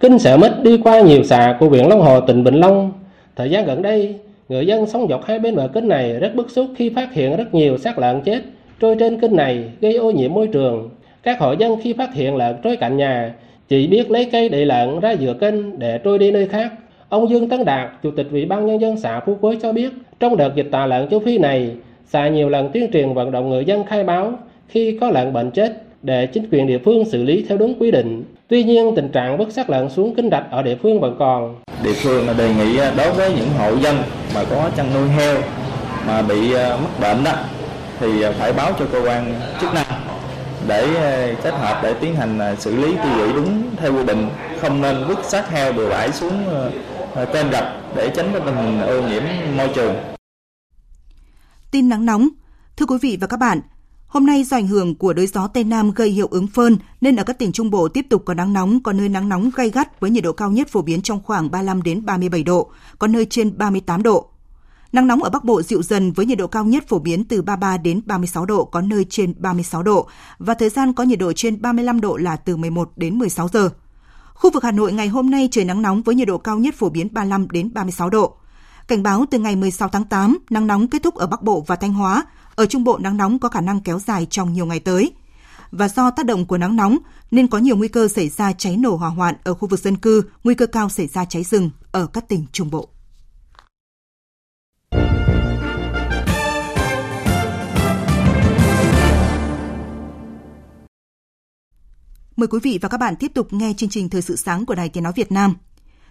Kênh 0.00 0.18
xẻo 0.18 0.38
mít 0.38 0.52
đi 0.62 0.78
qua 0.84 1.00
nhiều 1.00 1.24
xã 1.24 1.56
của 1.60 1.68
huyện 1.68 1.88
Long 1.88 2.00
Hồ, 2.00 2.20
tỉnh 2.20 2.44
Vĩnh 2.44 2.60
Long. 2.60 2.92
Thời 3.36 3.50
gian 3.50 3.66
gần 3.66 3.82
đây, 3.82 4.18
người 4.48 4.66
dân 4.66 4.86
sống 4.86 5.06
dọc 5.08 5.24
hai 5.26 5.38
bên 5.38 5.56
bờ 5.56 5.68
kênh 5.74 5.88
này 5.88 6.12
rất 6.12 6.34
bức 6.34 6.50
xúc 6.50 6.66
khi 6.76 6.92
phát 6.94 7.12
hiện 7.12 7.36
rất 7.36 7.54
nhiều 7.54 7.78
xác 7.78 7.98
lợn 7.98 8.22
chết 8.24 8.42
trôi 8.80 8.96
trên 8.98 9.20
kênh 9.20 9.36
này 9.36 9.72
gây 9.80 9.94
ô 9.94 10.10
nhiễm 10.10 10.34
môi 10.34 10.48
trường. 10.52 10.90
Các 11.22 11.40
hộ 11.40 11.52
dân 11.52 11.80
khi 11.82 11.92
phát 11.92 12.14
hiện 12.14 12.36
lợn 12.36 12.56
trôi 12.62 12.76
cạnh 12.76 12.96
nhà 12.96 13.34
chỉ 13.74 13.86
biết 13.86 14.10
lấy 14.10 14.24
cây 14.32 14.48
để 14.48 14.64
lợn 14.64 15.00
ra 15.00 15.12
giữa 15.12 15.34
kênh 15.34 15.78
để 15.78 15.98
trôi 15.98 16.18
đi 16.18 16.30
nơi 16.30 16.48
khác. 16.48 16.72
Ông 17.08 17.30
Dương 17.30 17.48
Tấn 17.48 17.64
Đạt, 17.64 17.88
Chủ 18.02 18.10
tịch 18.10 18.26
Ủy 18.30 18.44
ban 18.44 18.66
Nhân 18.66 18.80
dân 18.80 18.96
xã 18.96 19.20
Phú 19.20 19.36
Quế 19.40 19.56
cho 19.62 19.72
biết, 19.72 19.92
trong 20.20 20.36
đợt 20.36 20.54
dịch 20.54 20.68
tả 20.72 20.86
lợn 20.86 21.08
châu 21.08 21.20
Phi 21.20 21.38
này, 21.38 21.70
xã 22.06 22.28
nhiều 22.28 22.48
lần 22.48 22.70
tuyên 22.72 22.90
truyền 22.92 23.14
vận 23.14 23.30
động 23.30 23.50
người 23.50 23.64
dân 23.64 23.84
khai 23.84 24.04
báo 24.04 24.32
khi 24.68 24.98
có 25.00 25.10
lợn 25.10 25.32
bệnh 25.32 25.50
chết 25.50 25.82
để 26.02 26.26
chính 26.26 26.44
quyền 26.52 26.66
địa 26.66 26.78
phương 26.78 27.04
xử 27.04 27.22
lý 27.22 27.44
theo 27.48 27.58
đúng 27.58 27.74
quy 27.78 27.90
định. 27.90 28.24
Tuy 28.48 28.64
nhiên, 28.64 28.92
tình 28.96 29.08
trạng 29.08 29.38
vứt 29.38 29.52
xác 29.52 29.70
lợn 29.70 29.88
xuống 29.88 30.14
kênh 30.14 30.30
rạch 30.30 30.50
ở 30.50 30.62
địa 30.62 30.76
phương 30.82 31.00
vẫn 31.00 31.16
còn. 31.18 31.54
Địa 31.84 31.92
phương 31.92 32.26
đề 32.38 32.48
nghị 32.54 32.78
à, 32.78 32.92
đối 32.96 33.12
với 33.12 33.30
những 33.36 33.48
hộ 33.58 33.76
dân 33.76 33.96
mà 34.34 34.44
có 34.50 34.70
chăn 34.76 34.86
nuôi 34.94 35.08
heo 35.08 35.36
mà 36.06 36.22
bị 36.22 36.54
à, 36.54 36.76
mắc 36.76 37.00
bệnh 37.00 37.24
đó 37.24 37.32
thì 38.00 38.22
à, 38.22 38.32
phải 38.38 38.52
báo 38.52 38.72
cho 38.78 38.84
cơ 38.92 39.02
quan 39.06 39.34
chức 39.60 39.74
năng 39.74 40.03
để 40.68 40.94
ờ, 40.94 41.42
kết 41.42 41.50
hợp 41.50 41.80
để 41.82 41.94
tiến 42.00 42.14
hành 42.14 42.38
ờ, 42.38 42.56
xử 42.56 42.76
lý 42.76 42.92
tiêu 42.92 43.12
hủy 43.14 43.32
đúng 43.32 43.76
theo 43.76 43.94
quy 43.94 44.04
định 44.04 44.28
không 44.60 44.82
nên 44.82 44.96
vứt 45.08 45.18
xác 45.24 45.50
heo 45.50 45.72
bừa 45.72 45.88
bãi 45.88 46.12
xuống 46.12 46.46
ờ, 47.14 47.26
kênh 47.32 47.52
rạch 47.52 47.64
để 47.96 48.12
tránh 48.16 48.30
cái 48.32 48.42
tình 48.46 48.56
hình 48.56 48.80
ô 48.80 49.08
nhiễm 49.08 49.22
môi 49.56 49.68
trường. 49.74 49.94
Tin 51.70 51.88
nắng 51.88 52.06
nóng. 52.06 52.28
Thưa 52.76 52.86
quý 52.86 52.96
vị 53.00 53.18
và 53.20 53.26
các 53.26 53.36
bạn, 53.36 53.60
hôm 54.06 54.26
nay 54.26 54.44
do 54.44 54.56
ảnh 54.56 54.66
hưởng 54.66 54.94
của 54.94 55.12
đới 55.12 55.26
gió 55.26 55.46
Tây 55.46 55.64
Nam 55.64 55.90
gây 55.90 56.08
hiệu 56.08 56.28
ứng 56.30 56.46
phơn 56.46 56.76
nên 57.00 57.16
ở 57.16 57.24
các 57.24 57.38
tỉnh 57.38 57.52
Trung 57.52 57.70
Bộ 57.70 57.88
tiếp 57.88 58.06
tục 58.10 58.22
có 58.24 58.34
nắng 58.34 58.52
nóng, 58.52 58.82
có 58.82 58.92
nơi 58.92 59.08
nắng 59.08 59.28
nóng 59.28 59.50
gay 59.56 59.70
gắt 59.70 60.00
với 60.00 60.10
nhiệt 60.10 60.24
độ 60.24 60.32
cao 60.32 60.50
nhất 60.50 60.68
phổ 60.68 60.82
biến 60.82 61.02
trong 61.02 61.22
khoảng 61.22 61.50
35 61.50 61.82
đến 61.82 62.04
37 62.04 62.42
độ, 62.42 62.70
có 62.98 63.06
nơi 63.06 63.26
trên 63.30 63.58
38 63.58 64.02
độ. 64.02 64.33
Nắng 64.94 65.06
nóng 65.06 65.22
ở 65.22 65.30
Bắc 65.30 65.44
Bộ 65.44 65.62
dịu 65.62 65.82
dần 65.82 66.12
với 66.12 66.26
nhiệt 66.26 66.38
độ 66.38 66.46
cao 66.46 66.64
nhất 66.64 66.88
phổ 66.88 66.98
biến 66.98 67.24
từ 67.24 67.42
33 67.42 67.76
đến 67.76 68.00
36 68.06 68.46
độ, 68.46 68.64
có 68.64 68.80
nơi 68.80 69.04
trên 69.10 69.34
36 69.38 69.82
độ 69.82 70.08
và 70.38 70.54
thời 70.54 70.68
gian 70.68 70.92
có 70.92 71.04
nhiệt 71.04 71.18
độ 71.18 71.32
trên 71.32 71.62
35 71.62 72.00
độ 72.00 72.16
là 72.16 72.36
từ 72.36 72.56
11 72.56 72.92
đến 72.96 73.18
16 73.18 73.48
giờ. 73.48 73.70
Khu 74.34 74.50
vực 74.50 74.64
Hà 74.64 74.70
Nội 74.70 74.92
ngày 74.92 75.08
hôm 75.08 75.30
nay 75.30 75.48
trời 75.50 75.64
nắng 75.64 75.82
nóng 75.82 76.02
với 76.02 76.14
nhiệt 76.14 76.28
độ 76.28 76.38
cao 76.38 76.58
nhất 76.58 76.74
phổ 76.74 76.88
biến 76.88 77.14
35 77.14 77.48
đến 77.50 77.74
36 77.74 78.10
độ. 78.10 78.36
Cảnh 78.88 79.02
báo 79.02 79.24
từ 79.30 79.38
ngày 79.38 79.56
16 79.56 79.88
tháng 79.88 80.04
8, 80.04 80.38
nắng 80.50 80.66
nóng 80.66 80.88
kết 80.88 81.02
thúc 81.02 81.14
ở 81.14 81.26
Bắc 81.26 81.42
Bộ 81.42 81.64
và 81.66 81.76
Thanh 81.76 81.92
Hóa. 81.92 82.24
Ở 82.54 82.66
Trung 82.66 82.84
Bộ 82.84 82.98
nắng 82.98 83.16
nóng 83.16 83.38
có 83.38 83.48
khả 83.48 83.60
năng 83.60 83.80
kéo 83.80 83.98
dài 83.98 84.26
trong 84.30 84.52
nhiều 84.52 84.66
ngày 84.66 84.80
tới. 84.80 85.12
Và 85.70 85.88
do 85.88 86.10
tác 86.10 86.26
động 86.26 86.46
của 86.46 86.58
nắng 86.58 86.76
nóng 86.76 86.98
nên 87.30 87.46
có 87.46 87.58
nhiều 87.58 87.76
nguy 87.76 87.88
cơ 87.88 88.08
xảy 88.08 88.28
ra 88.28 88.52
cháy 88.52 88.76
nổ 88.76 88.96
hỏa 88.96 89.08
hoạn 89.08 89.34
ở 89.44 89.54
khu 89.54 89.68
vực 89.68 89.80
dân 89.80 89.96
cư, 89.96 90.22
nguy 90.44 90.54
cơ 90.54 90.66
cao 90.66 90.88
xảy 90.88 91.06
ra 91.06 91.24
cháy 91.24 91.42
rừng 91.42 91.70
ở 91.92 92.06
các 92.06 92.28
tỉnh 92.28 92.46
Trung 92.52 92.70
Bộ. 92.70 92.88
Mời 102.36 102.46
quý 102.46 102.58
vị 102.62 102.78
và 102.82 102.88
các 102.88 102.98
bạn 102.98 103.16
tiếp 103.16 103.30
tục 103.34 103.52
nghe 103.52 103.72
chương 103.76 103.88
trình 103.88 104.08
Thời 104.08 104.22
sự 104.22 104.36
sáng 104.36 104.66
của 104.66 104.74
Đài 104.74 104.88
Tiếng 104.88 105.02
Nói 105.02 105.12
Việt 105.16 105.32
Nam. 105.32 105.54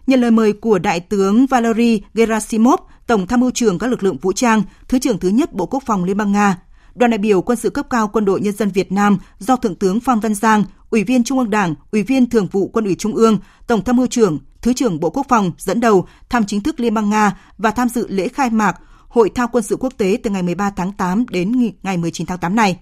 Nhận 0.07 0.21
lời 0.21 0.31
mời 0.31 0.53
của 0.53 0.79
Đại 0.79 0.99
tướng 0.99 1.45
Valery 1.45 2.01
Gerasimov, 2.13 2.79
Tổng 3.07 3.27
tham 3.27 3.39
mưu 3.39 3.51
trưởng 3.51 3.79
các 3.79 3.87
lực 3.87 4.03
lượng 4.03 4.17
vũ 4.17 4.33
trang, 4.33 4.63
Thứ 4.87 4.99
trưởng 4.99 5.19
thứ 5.19 5.29
nhất 5.29 5.53
Bộ 5.53 5.65
Quốc 5.65 5.83
phòng 5.85 6.03
Liên 6.03 6.17
bang 6.17 6.31
Nga, 6.31 6.61
đoàn 6.95 7.11
đại 7.11 7.17
biểu 7.17 7.41
quân 7.41 7.57
sự 7.57 7.69
cấp 7.69 7.87
cao 7.89 8.07
Quân 8.07 8.25
đội 8.25 8.41
Nhân 8.41 8.55
dân 8.55 8.69
Việt 8.69 8.91
Nam 8.91 9.17
do 9.39 9.55
Thượng 9.55 9.75
tướng 9.75 9.99
Phan 9.99 10.19
Văn 10.19 10.35
Giang, 10.35 10.63
Ủy 10.89 11.03
viên 11.03 11.23
Trung 11.23 11.39
ương 11.39 11.49
Đảng, 11.49 11.75
Ủy 11.91 12.03
viên 12.03 12.29
Thường 12.29 12.47
vụ 12.51 12.67
Quân 12.67 12.85
ủy 12.85 12.95
Trung 12.95 13.15
ương, 13.15 13.37
Tổng 13.67 13.83
tham 13.83 13.95
mưu 13.95 14.07
trưởng, 14.07 14.39
Thứ 14.61 14.73
trưởng 14.73 14.99
Bộ 14.99 15.09
Quốc 15.09 15.25
phòng 15.29 15.51
dẫn 15.57 15.79
đầu 15.79 16.07
thăm 16.29 16.45
chính 16.45 16.61
thức 16.61 16.79
Liên 16.79 16.93
bang 16.93 17.09
Nga 17.09 17.37
và 17.57 17.71
tham 17.71 17.89
dự 17.89 18.07
lễ 18.07 18.27
khai 18.27 18.49
mạc 18.49 18.75
Hội 19.07 19.29
thao 19.35 19.47
quân 19.47 19.63
sự 19.63 19.75
quốc 19.79 19.93
tế 19.97 20.17
từ 20.23 20.29
ngày 20.29 20.43
13 20.43 20.69
tháng 20.69 20.91
8 20.91 21.25
đến 21.29 21.71
ngày 21.83 21.97
19 21.97 22.27
tháng 22.27 22.37
8 22.37 22.55
này. 22.55 22.79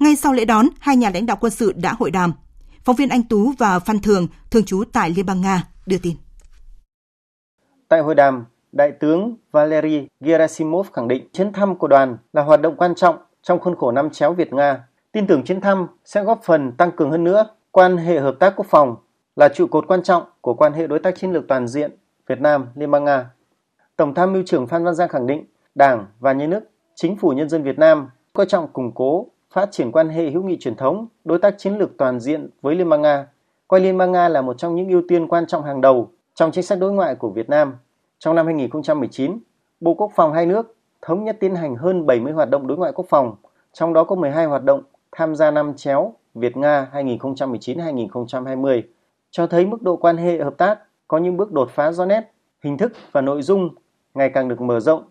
Ngay 0.00 0.16
sau 0.16 0.32
lễ 0.32 0.44
đón, 0.44 0.68
hai 0.78 0.96
nhà 0.96 1.10
lãnh 1.10 1.26
đạo 1.26 1.36
quân 1.40 1.52
sự 1.52 1.72
đã 1.72 1.94
hội 1.98 2.10
đàm. 2.10 2.32
Phóng 2.84 2.96
viên 2.96 3.08
Anh 3.08 3.22
Tú 3.22 3.52
và 3.58 3.78
Phan 3.78 3.98
Thường, 4.00 4.26
thường 4.50 4.64
trú 4.64 4.84
tại 4.92 5.10
Liên 5.16 5.26
bang 5.26 5.40
Nga, 5.40 5.62
đưa 5.86 5.96
tin. 6.02 6.16
Tại 7.88 8.00
hội 8.00 8.14
đàm, 8.14 8.44
Đại 8.72 8.92
tướng 8.92 9.36
Valery 9.52 10.06
Gerasimov 10.20 10.88
khẳng 10.92 11.08
định 11.08 11.28
chuyến 11.32 11.52
thăm 11.52 11.76
của 11.76 11.88
đoàn 11.88 12.16
là 12.32 12.42
hoạt 12.42 12.60
động 12.60 12.76
quan 12.76 12.94
trọng 12.94 13.16
trong 13.42 13.60
khuôn 13.60 13.76
khổ 13.76 13.92
năm 13.92 14.10
chéo 14.10 14.34
Việt-Nga. 14.34 14.84
Tin 15.12 15.26
tưởng 15.26 15.44
chuyến 15.44 15.60
thăm 15.60 15.86
sẽ 16.04 16.24
góp 16.24 16.40
phần 16.44 16.72
tăng 16.72 16.90
cường 16.96 17.10
hơn 17.10 17.24
nữa 17.24 17.46
quan 17.70 17.96
hệ 17.96 18.20
hợp 18.20 18.36
tác 18.40 18.52
quốc 18.56 18.66
phòng 18.70 18.96
là 19.36 19.48
trụ 19.48 19.66
cột 19.66 19.86
quan 19.88 20.02
trọng 20.02 20.22
của 20.40 20.54
quan 20.54 20.72
hệ 20.72 20.86
đối 20.86 20.98
tác 20.98 21.16
chiến 21.18 21.32
lược 21.32 21.48
toàn 21.48 21.68
diện 21.68 21.90
Việt 22.26 22.40
Nam 22.40 22.66
Liên 22.74 22.90
bang 22.90 23.04
Nga. 23.04 23.30
Tổng 23.96 24.14
tham 24.14 24.32
mưu 24.32 24.42
trưởng 24.46 24.66
Phan 24.66 24.84
Văn 24.84 24.94
Giang 24.94 25.08
khẳng 25.08 25.26
định 25.26 25.44
Đảng 25.74 26.06
và 26.20 26.32
Nhà 26.32 26.46
nước, 26.46 26.60
Chính 26.94 27.16
phủ 27.16 27.30
Nhân 27.30 27.48
dân 27.48 27.62
Việt 27.62 27.78
Nam 27.78 28.08
coi 28.32 28.46
trọng 28.46 28.72
củng 28.72 28.92
cố, 28.94 29.26
phát 29.54 29.68
triển 29.72 29.92
quan 29.92 30.08
hệ 30.08 30.30
hữu 30.30 30.42
nghị 30.42 30.56
truyền 30.60 30.76
thống, 30.76 31.06
đối 31.24 31.38
tác 31.38 31.54
chiến 31.58 31.78
lược 31.78 31.96
toàn 31.98 32.20
diện 32.20 32.48
với 32.62 32.74
Liên 32.74 32.88
bang 32.88 33.02
Nga, 33.02 33.26
coi 33.68 33.80
Liên 33.80 33.98
bang 33.98 34.12
Nga 34.12 34.28
là 34.28 34.42
một 34.42 34.58
trong 34.58 34.74
những 34.74 34.88
ưu 34.88 35.02
tiên 35.08 35.28
quan 35.28 35.46
trọng 35.46 35.62
hàng 35.62 35.80
đầu 35.80 36.10
trong 36.34 36.52
chính 36.52 36.64
sách 36.64 36.78
đối 36.78 36.92
ngoại 36.92 37.14
của 37.14 37.30
Việt 37.30 37.48
Nam. 37.48 37.76
Trong 38.18 38.34
năm 38.34 38.46
2019, 38.46 39.38
Bộ 39.80 39.94
Quốc 39.94 40.12
phòng 40.16 40.32
hai 40.32 40.46
nước 40.46 40.76
thống 41.02 41.24
nhất 41.24 41.36
tiến 41.40 41.54
hành 41.54 41.76
hơn 41.76 42.06
70 42.06 42.32
hoạt 42.32 42.50
động 42.50 42.66
đối 42.66 42.78
ngoại 42.78 42.92
quốc 42.92 43.06
phòng, 43.08 43.36
trong 43.72 43.92
đó 43.92 44.04
có 44.04 44.16
12 44.16 44.46
hoạt 44.46 44.64
động 44.64 44.82
tham 45.12 45.34
gia 45.34 45.50
năm 45.50 45.74
chéo 45.76 46.14
Việt-Nga 46.34 46.88
2019-2020, 46.92 48.82
cho 49.30 49.46
thấy 49.46 49.66
mức 49.66 49.82
độ 49.82 49.96
quan 49.96 50.16
hệ 50.16 50.38
hợp 50.38 50.54
tác 50.58 50.78
có 51.08 51.18
những 51.18 51.36
bước 51.36 51.52
đột 51.52 51.70
phá 51.70 51.92
rõ 51.92 52.04
nét, 52.04 52.32
hình 52.64 52.78
thức 52.78 52.92
và 53.12 53.20
nội 53.20 53.42
dung 53.42 53.74
ngày 54.14 54.30
càng 54.30 54.48
được 54.48 54.60
mở 54.60 54.80
rộng 54.80 55.02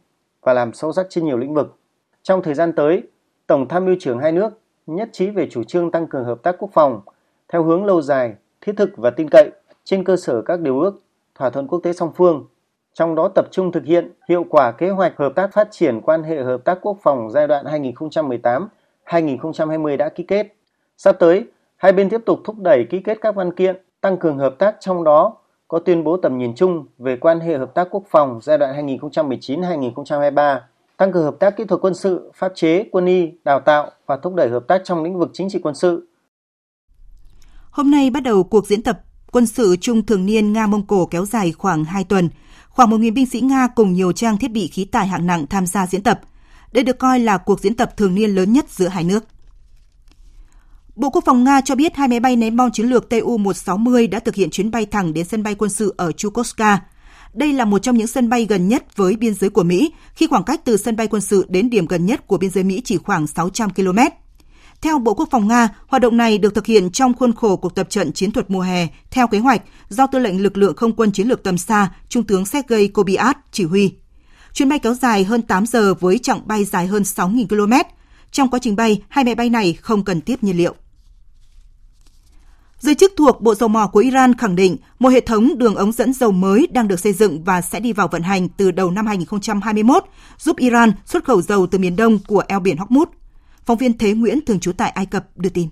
và 0.42 0.54
làm 0.54 0.74
sâu 0.74 0.94
sắc 0.94 1.06
trên 1.10 1.26
nhiều 1.26 1.38
lĩnh 1.38 1.54
vực. 1.54 1.78
Trong 2.24 2.42
thời 2.42 2.54
gian 2.54 2.74
tới, 2.74 3.04
Tổng 3.54 3.68
tham 3.68 3.86
mưu 3.86 3.96
trưởng 4.00 4.20
hai 4.20 4.32
nước 4.32 4.50
nhất 4.88 5.10
trí 5.12 5.30
về 5.30 5.48
chủ 5.52 5.63
trương 5.63 5.92
tăng 5.92 6.08
cường 6.08 6.26
hợp 6.26 6.44
tác 6.44 6.56
quốc 6.60 6.70
phòng 6.74 7.02
theo 7.48 7.63
hướng 7.63 7.86
lâu 7.86 8.02
dài, 8.02 8.34
thiết 8.62 8.74
thực 8.78 8.89
và 8.98 9.10
tin 9.10 9.30
cậy 9.30 9.52
trên 9.84 10.04
cơ 10.04 10.16
sở 10.16 10.42
các 10.42 10.60
điều 10.60 10.80
ước, 10.80 11.02
thỏa 11.36 11.50
thuận 11.50 11.68
quốc 11.68 11.80
tế 11.80 11.94
song 11.94 12.12
phương, 12.16 12.46
trong 12.94 13.16
đó 13.16 13.28
tập 13.36 13.48
trung 13.52 13.72
thực 13.72 13.84
hiện 13.86 14.12
hiệu 14.30 14.46
quả 14.50 14.72
kế 14.72 14.89
hoạch 14.89 15.18
hợp 15.18 15.34
tác 15.36 15.54
phát 15.54 15.68
triển 15.72 16.02
quan 16.02 16.24
hệ 16.24 16.44
hợp 16.44 16.62
tác 16.66 16.78
quốc 16.82 16.98
phòng 17.02 17.32
giai 17.32 17.48
đoạn 17.48 17.66
2018-2020 19.06 19.98
đã 19.98 20.10
ký 20.10 20.24
kết. 20.24 20.56
Sắp 20.98 21.16
tới, 21.20 21.46
hai 21.76 21.94
bên 21.94 22.10
tiếp 22.10 22.22
tục 22.26 22.39
thúc 22.44 22.56
đẩy 22.60 22.86
ký 22.89 23.00
kết 23.00 23.18
các 23.22 23.36
văn 23.36 23.54
kiện 23.54 23.76
tăng 24.02 24.18
cường 24.18 24.38
hợp 24.38 24.56
tác 24.60 24.76
trong 24.80 25.04
đó 25.04 25.38
có 25.68 25.80
tuyên 25.80 26.04
bố 26.04 26.18
tầm 26.18 26.38
nhìn 26.38 26.56
chung 26.56 26.86
về 26.98 27.18
quan 27.18 27.39
hệ 27.39 27.58
hợp 27.58 27.74
tác 27.74 27.88
quốc 27.92 28.04
phòng 28.08 28.39
giai 28.42 28.58
đoạn 28.58 28.88
2019-2023, 28.88 30.60
tăng 30.98 31.12
cường 31.14 31.24
hợp 31.24 31.36
tác 31.40 31.58
kỹ 31.58 31.64
thuật 31.64 31.82
quân 31.82 31.94
sự, 31.94 32.32
pháp 32.36 32.52
chế, 32.56 32.86
quân 32.92 33.06
y, 33.06 33.32
đào 33.46 33.60
tạo 33.60 33.92
và 34.06 34.18
thúc 34.24 34.36
đẩy 34.36 34.50
hợp 34.50 34.64
tác 34.68 34.82
trong 34.86 35.04
lĩnh 35.04 35.20
vực 35.20 35.30
chính 35.34 35.50
trị 35.50 35.60
quân 35.64 35.76
sự. 35.76 36.08
Hôm 37.72 37.92
nay 37.92 38.10
bắt 38.10 38.24
đầu 38.24 38.44
cuộc 38.44 38.68
diễn 38.68 38.84
tập 38.84 39.00
quân 39.32 39.46
sự 39.46 39.76
chung 39.82 40.06
thường 40.06 40.26
niên 40.26 40.54
Nga-Mông 40.54 40.88
Cổ 40.88 41.06
kéo 41.06 41.26
dài 41.26 41.52
khoảng 41.52 41.86
2 41.86 42.04
tuần. 42.04 42.30
Khoảng 42.70 42.90
1.000 42.90 43.14
binh 43.14 43.26
sĩ 43.26 43.42
Nga 43.42 43.68
cùng 43.68 43.94
nhiều 43.94 44.12
trang 44.12 44.38
thiết 44.38 44.52
bị 44.52 44.68
khí 44.68 44.86
tài 44.86 45.08
hạng 45.08 45.28
nặng 45.28 45.48
tham 45.48 45.66
gia 45.66 45.88
diễn 45.88 46.04
tập. 46.04 46.22
Đây 46.72 46.84
được 46.84 47.00
coi 47.00 47.20
là 47.20 47.38
cuộc 47.38 47.60
diễn 47.60 47.76
tập 47.76 47.98
thường 47.98 48.16
niên 48.16 48.36
lớn 48.36 48.54
nhất 48.54 48.66
giữa 48.70 48.88
hai 48.88 49.04
nước. 49.04 49.24
Bộ 50.96 51.10
Quốc 51.10 51.24
phòng 51.26 51.44
Nga 51.44 51.62
cho 51.62 51.76
biết 51.76 51.96
hai 51.96 52.08
máy 52.08 52.20
bay 52.20 52.36
ném 52.36 52.56
bom 52.56 52.72
chiến 52.72 52.86
lược 52.86 53.10
Tu-160 53.10 54.10
đã 54.10 54.20
thực 54.20 54.36
hiện 54.36 54.50
chuyến 54.50 54.72
bay 54.72 54.86
thẳng 54.86 55.14
đến 55.14 55.26
sân 55.26 55.44
bay 55.44 55.56
quân 55.56 55.70
sự 55.70 55.94
ở 55.98 56.12
Chukotka. 56.12 56.80
Đây 57.34 57.54
là 57.54 57.65
một 57.65 57.80
trong 57.80 57.98
những 57.98 58.08
sân 58.08 58.30
bay 58.30 58.46
gần 58.46 58.67
nhất 58.67 58.98
với 58.98 59.15
biên 59.15 59.34
giới 59.34 59.50
của 59.50 59.63
Mỹ, 59.63 59.91
khi 60.15 60.28
khoảng 60.28 60.43
cách 60.43 60.62
từ 60.65 60.78
sân 60.78 60.96
bay 60.96 61.08
quân 61.08 61.22
sự 61.22 61.46
đến 61.50 61.69
điểm 61.69 61.88
gần 61.88 62.06
nhất 62.06 62.28
của 62.28 62.38
biên 62.38 62.50
giới 62.50 62.63
Mỹ 62.63 62.82
chỉ 62.86 62.98
khoảng 62.98 63.28
600 63.28 63.69
km. 63.69 64.00
Theo 64.82 65.00
Bộ 65.00 65.13
Quốc 65.13 65.28
phòng 65.32 65.48
Nga, 65.48 65.69
hoạt 65.88 66.02
động 66.02 66.17
này 66.17 66.38
được 66.38 66.56
thực 66.56 66.65
hiện 66.65 66.91
trong 66.91 67.13
khuôn 67.13 67.34
khổ 67.34 67.56
cuộc 67.56 67.76
tập 67.76 67.89
trận 67.89 68.13
chiến 68.13 68.32
thuật 68.32 68.52
mùa 68.52 68.62
hè 68.62 68.88
theo 69.12 69.28
kế 69.28 69.39
hoạch 69.39 69.62
do 69.89 70.08
Tư 70.08 70.19
lệnh 70.19 70.43
Lực 70.43 70.58
lượng 70.58 70.76
Không 70.76 70.96
quân 70.96 71.12
Chiến 71.12 71.28
lược 71.28 71.43
tầm 71.43 71.58
xa 71.58 71.91
Trung 72.10 72.24
tướng 72.24 72.46
Sergei 72.46 72.88
Kobiat 72.88 73.38
chỉ 73.52 73.63
huy. 73.63 73.93
Chuyến 74.54 74.69
bay 74.69 74.80
kéo 74.80 74.93
dài 74.93 75.24
hơn 75.24 75.41
8 75.41 75.65
giờ 75.65 75.93
với 75.93 76.19
chặng 76.19 76.41
bay 76.46 76.65
dài 76.65 76.88
hơn 76.88 77.04
6.000 77.04 77.48
km. 77.48 77.74
Trong 78.32 78.50
quá 78.50 78.60
trình 78.62 78.76
bay, 78.76 79.02
hai 79.10 79.26
máy 79.26 79.36
bay 79.36 79.50
này 79.50 79.74
không 79.82 80.04
cần 80.04 80.22
tiếp 80.22 80.43
nhiên 80.43 80.58
liệu. 80.58 80.76
Giới 82.84 82.96
chức 82.96 83.13
thuộc 83.17 83.41
Bộ 83.41 83.56
Dầu 83.56 83.69
mỏ 83.69 83.88
của 83.88 84.00
Iran 84.00 84.38
khẳng 84.38 84.56
định 84.56 84.78
một 85.00 85.10
hệ 85.10 85.19
thống 85.22 85.58
đường 85.58 85.76
ống 85.76 85.91
dẫn 85.91 86.13
dầu 86.13 86.32
mới 86.32 86.67
đang 86.72 86.88
được 86.88 87.00
xây 87.00 87.13
dựng 87.13 87.43
và 87.43 87.62
sẽ 87.62 87.80
đi 87.80 87.93
vào 87.93 88.08
vận 88.08 88.22
hành 88.22 88.50
từ 88.50 88.72
đầu 88.72 88.91
năm 88.91 89.08
2021, 89.08 90.04
giúp 90.38 90.58
Iran 90.58 90.91
xuất 91.06 91.24
khẩu 91.24 91.41
dầu 91.41 91.67
từ 91.67 91.78
miền 91.78 91.96
đông 91.96 92.19
của 92.28 92.43
eo 92.48 92.60
biển 92.60 92.78
Hormuz. 92.78 93.06
Phóng 93.65 93.78
viên 93.78 93.98
Thế 93.98 94.13
Nguyễn 94.13 94.46
thường 94.46 94.60
trú 94.60 94.72
tại 94.72 94.89
Ai 94.89 95.06
Cập 95.06 95.38
đưa 95.38 95.50
tin. 95.50 95.69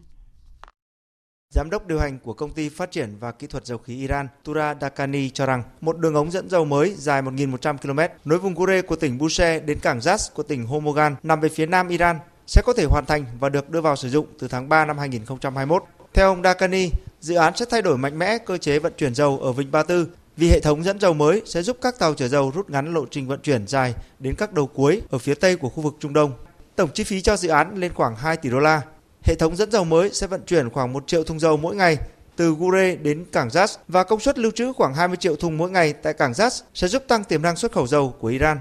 Giám 1.49 1.69
đốc 1.69 1.87
điều 1.87 1.99
hành 1.99 2.19
của 2.19 2.33
công 2.33 2.51
ty 2.51 2.69
phát 2.69 2.91
triển 2.91 3.15
và 3.19 3.31
kỹ 3.31 3.47
thuật 3.47 3.65
dầu 3.65 3.77
khí 3.77 3.97
Iran 3.97 4.27
Tura 4.43 4.75
Dakani 4.81 5.29
cho 5.29 5.45
rằng 5.45 5.63
một 5.81 5.97
đường 5.97 6.15
ống 6.15 6.31
dẫn 6.31 6.49
dầu 6.49 6.65
mới 6.65 6.93
dài 6.97 7.21
1.100 7.21 7.77
km 7.77 7.99
nối 8.25 8.39
vùng 8.39 8.55
Gure 8.55 8.81
của 8.81 8.95
tỉnh 8.95 9.17
Bushehr 9.17 9.63
đến 9.65 9.79
cảng 9.79 9.99
Zas 9.99 10.29
của 10.33 10.43
tỉnh 10.43 10.65
Homogan 10.65 11.15
nằm 11.23 11.39
về 11.39 11.49
phía 11.49 11.65
nam 11.65 11.87
Iran 11.87 12.19
sẽ 12.47 12.61
có 12.65 12.73
thể 12.73 12.85
hoàn 12.89 13.05
thành 13.05 13.25
và 13.39 13.49
được 13.49 13.69
đưa 13.69 13.81
vào 13.81 13.95
sử 13.95 14.09
dụng 14.09 14.25
từ 14.39 14.47
tháng 14.47 14.69
3 14.69 14.85
năm 14.85 14.97
2021. 14.97 15.83
Theo 16.13 16.27
ông 16.27 16.43
Dakani, 16.43 16.89
dự 17.19 17.35
án 17.35 17.55
sẽ 17.55 17.65
thay 17.69 17.81
đổi 17.81 17.97
mạnh 17.97 18.19
mẽ 18.19 18.37
cơ 18.37 18.57
chế 18.57 18.79
vận 18.79 18.93
chuyển 18.97 19.15
dầu 19.15 19.39
ở 19.39 19.51
Vịnh 19.51 19.71
Ba 19.71 19.83
Tư 19.83 20.07
vì 20.37 20.47
hệ 20.47 20.59
thống 20.59 20.83
dẫn 20.83 20.99
dầu 20.99 21.13
mới 21.13 21.41
sẽ 21.45 21.61
giúp 21.61 21.77
các 21.81 21.99
tàu 21.99 22.13
chở 22.13 22.27
dầu 22.27 22.51
rút 22.55 22.69
ngắn 22.69 22.93
lộ 22.93 23.05
trình 23.11 23.27
vận 23.27 23.39
chuyển 23.39 23.67
dài 23.67 23.93
đến 24.19 24.35
các 24.35 24.53
đầu 24.53 24.67
cuối 24.67 25.01
ở 25.09 25.17
phía 25.17 25.33
tây 25.33 25.55
của 25.55 25.69
khu 25.69 25.83
vực 25.83 25.95
Trung 25.99 26.13
Đông. 26.13 26.31
Tổng 26.75 26.89
chi 26.93 27.03
phí 27.03 27.21
cho 27.21 27.37
dự 27.37 27.49
án 27.49 27.75
lên 27.75 27.93
khoảng 27.93 28.15
2 28.15 28.37
tỷ 28.37 28.49
đô 28.49 28.59
la. 28.59 28.81
Hệ 29.23 29.35
thống 29.35 29.55
dẫn 29.55 29.71
dầu 29.71 29.83
mới 29.83 30.09
sẽ 30.13 30.27
vận 30.27 30.41
chuyển 30.45 30.69
khoảng 30.69 30.93
1 30.93 31.07
triệu 31.07 31.23
thùng 31.23 31.39
dầu 31.39 31.57
mỗi 31.57 31.75
ngày 31.75 31.97
từ 32.35 32.55
Gure 32.59 32.95
đến 32.95 33.25
cảng 33.31 33.47
Zas 33.47 33.77
và 33.87 34.03
công 34.03 34.19
suất 34.19 34.39
lưu 34.39 34.51
trữ 34.51 34.73
khoảng 34.73 34.93
20 34.93 35.17
triệu 35.17 35.35
thùng 35.35 35.57
mỗi 35.57 35.71
ngày 35.71 35.93
tại 35.93 36.13
cảng 36.13 36.31
Zas 36.31 36.61
sẽ 36.73 36.87
giúp 36.87 37.03
tăng 37.07 37.23
tiềm 37.23 37.41
năng 37.41 37.55
xuất 37.55 37.71
khẩu 37.71 37.87
dầu 37.87 38.15
của 38.19 38.27
Iran. 38.27 38.57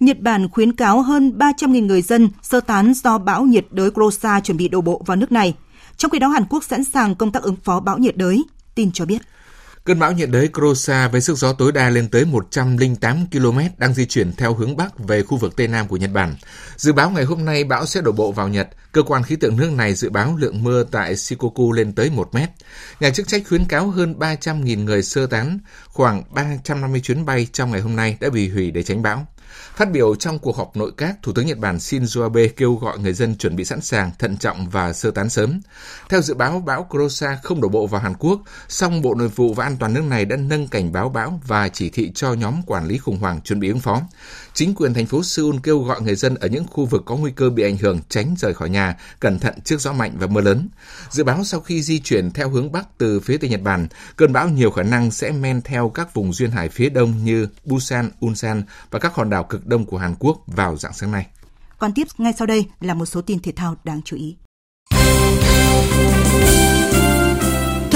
Nhật 0.00 0.20
Bản 0.20 0.48
khuyến 0.48 0.72
cáo 0.72 1.02
hơn 1.02 1.32
300.000 1.38 1.86
người 1.86 2.02
dân 2.02 2.30
sơ 2.42 2.60
tán 2.60 2.92
do 2.94 3.18
bão 3.18 3.42
nhiệt 3.42 3.66
đới 3.70 3.90
Grosa 3.94 4.40
chuẩn 4.40 4.56
bị 4.56 4.68
đổ 4.68 4.80
bộ 4.80 5.02
vào 5.06 5.16
nước 5.16 5.32
này. 5.32 5.54
Trong 5.96 6.10
khi 6.10 6.18
đó, 6.18 6.28
Hàn 6.28 6.44
Quốc 6.50 6.64
sẵn 6.64 6.84
sàng 6.84 7.14
công 7.14 7.32
tác 7.32 7.42
ứng 7.42 7.56
phó 7.64 7.80
bão 7.80 7.98
nhiệt 7.98 8.16
đới. 8.16 8.44
Tin 8.74 8.92
cho 8.92 9.04
biết. 9.04 9.22
Cơn 9.86 9.98
bão 9.98 10.12
nhiệt 10.12 10.30
đới 10.30 10.48
Krosa 10.48 11.08
với 11.08 11.20
sức 11.20 11.38
gió 11.38 11.52
tối 11.52 11.72
đa 11.72 11.88
lên 11.88 12.08
tới 12.08 12.24
108 12.24 13.26
km 13.32 13.58
đang 13.78 13.94
di 13.94 14.06
chuyển 14.06 14.32
theo 14.32 14.54
hướng 14.54 14.76
Bắc 14.76 14.98
về 14.98 15.22
khu 15.22 15.36
vực 15.36 15.56
Tây 15.56 15.68
Nam 15.68 15.88
của 15.88 15.96
Nhật 15.96 16.10
Bản. 16.12 16.34
Dự 16.76 16.92
báo 16.92 17.10
ngày 17.10 17.24
hôm 17.24 17.44
nay 17.44 17.64
bão 17.64 17.86
sẽ 17.86 18.00
đổ 18.00 18.12
bộ 18.12 18.32
vào 18.32 18.48
Nhật. 18.48 18.68
Cơ 18.92 19.02
quan 19.02 19.22
khí 19.22 19.36
tượng 19.36 19.56
nước 19.56 19.72
này 19.72 19.94
dự 19.94 20.10
báo 20.10 20.36
lượng 20.36 20.64
mưa 20.64 20.84
tại 20.84 21.16
Shikoku 21.16 21.72
lên 21.72 21.92
tới 21.92 22.10
1 22.10 22.34
mét. 22.34 22.50
Nhà 23.00 23.10
chức 23.10 23.28
trách 23.28 23.42
khuyến 23.48 23.64
cáo 23.64 23.90
hơn 23.90 24.14
300.000 24.18 24.84
người 24.84 25.02
sơ 25.02 25.26
tán, 25.26 25.58
khoảng 25.86 26.22
350 26.30 27.00
chuyến 27.00 27.24
bay 27.24 27.46
trong 27.52 27.70
ngày 27.70 27.80
hôm 27.80 27.96
nay 27.96 28.16
đã 28.20 28.30
bị 28.30 28.48
hủy 28.48 28.70
để 28.70 28.82
tránh 28.82 29.02
bão. 29.02 29.26
Phát 29.76 29.90
biểu 29.90 30.14
trong 30.14 30.38
cuộc 30.38 30.56
họp 30.56 30.76
nội 30.76 30.92
các, 30.96 31.16
Thủ 31.22 31.32
tướng 31.32 31.46
Nhật 31.46 31.58
Bản 31.58 31.76
Shinzo 31.76 32.22
Abe 32.22 32.48
kêu 32.48 32.74
gọi 32.74 32.98
người 32.98 33.12
dân 33.12 33.36
chuẩn 33.36 33.56
bị 33.56 33.64
sẵn 33.64 33.80
sàng, 33.80 34.10
thận 34.18 34.36
trọng 34.36 34.68
và 34.68 34.92
sơ 34.92 35.10
tán 35.10 35.28
sớm. 35.28 35.60
Theo 36.08 36.20
dự 36.20 36.34
báo, 36.34 36.62
bão 36.66 36.84
Kurosa 36.84 37.38
không 37.42 37.60
đổ 37.60 37.68
bộ 37.68 37.86
vào 37.86 38.00
Hàn 38.00 38.14
Quốc, 38.18 38.40
song 38.68 39.02
Bộ 39.02 39.14
Nội 39.14 39.28
vụ 39.28 39.54
và 39.54 39.64
An 39.64 39.76
toàn 39.76 39.94
nước 39.94 40.04
này 40.04 40.24
đã 40.24 40.36
nâng 40.36 40.68
cảnh 40.68 40.92
báo 40.92 41.08
bão 41.08 41.40
và 41.46 41.68
chỉ 41.68 41.90
thị 41.90 42.12
cho 42.14 42.32
nhóm 42.32 42.62
quản 42.66 42.86
lý 42.86 42.98
khủng 42.98 43.18
hoảng 43.18 43.40
chuẩn 43.40 43.60
bị 43.60 43.68
ứng 43.68 43.80
phó. 43.80 44.02
Chính 44.56 44.74
quyền 44.74 44.94
thành 44.94 45.06
phố 45.06 45.22
Seoul 45.22 45.56
kêu 45.62 45.78
gọi 45.78 46.02
người 46.02 46.14
dân 46.14 46.34
ở 46.34 46.48
những 46.48 46.66
khu 46.66 46.86
vực 46.86 47.02
có 47.06 47.16
nguy 47.16 47.30
cơ 47.30 47.50
bị 47.50 47.62
ảnh 47.62 47.76
hưởng 47.76 48.00
tránh 48.08 48.34
rời 48.38 48.54
khỏi 48.54 48.70
nhà, 48.70 48.96
cẩn 49.20 49.38
thận 49.38 49.54
trước 49.64 49.80
gió 49.80 49.92
mạnh 49.92 50.12
và 50.18 50.26
mưa 50.26 50.40
lớn. 50.40 50.68
Dự 51.10 51.24
báo 51.24 51.44
sau 51.44 51.60
khi 51.60 51.82
di 51.82 52.00
chuyển 52.00 52.30
theo 52.30 52.50
hướng 52.50 52.72
Bắc 52.72 52.98
từ 52.98 53.20
phía 53.20 53.36
Tây 53.36 53.50
Nhật 53.50 53.62
Bản, 53.62 53.88
cơn 54.16 54.32
bão 54.32 54.48
nhiều 54.48 54.70
khả 54.70 54.82
năng 54.82 55.10
sẽ 55.10 55.32
men 55.32 55.62
theo 55.62 55.88
các 55.88 56.14
vùng 56.14 56.32
duyên 56.32 56.50
hải 56.50 56.68
phía 56.68 56.88
đông 56.88 57.24
như 57.24 57.48
Busan, 57.64 58.10
Ulsan 58.26 58.62
và 58.90 58.98
các 58.98 59.14
hòn 59.14 59.30
đảo 59.30 59.44
cực 59.44 59.66
đông 59.66 59.84
của 59.84 59.98
Hàn 59.98 60.14
Quốc 60.18 60.42
vào 60.46 60.76
dạng 60.76 60.92
sáng 60.92 61.10
nay. 61.10 61.26
Còn 61.78 61.92
tiếp 61.92 62.06
ngay 62.18 62.32
sau 62.38 62.46
đây 62.46 62.66
là 62.80 62.94
một 62.94 63.06
số 63.06 63.20
tin 63.20 63.38
thể 63.38 63.52
thao 63.56 63.76
đáng 63.84 64.00
chú 64.04 64.16
ý. 64.16 64.36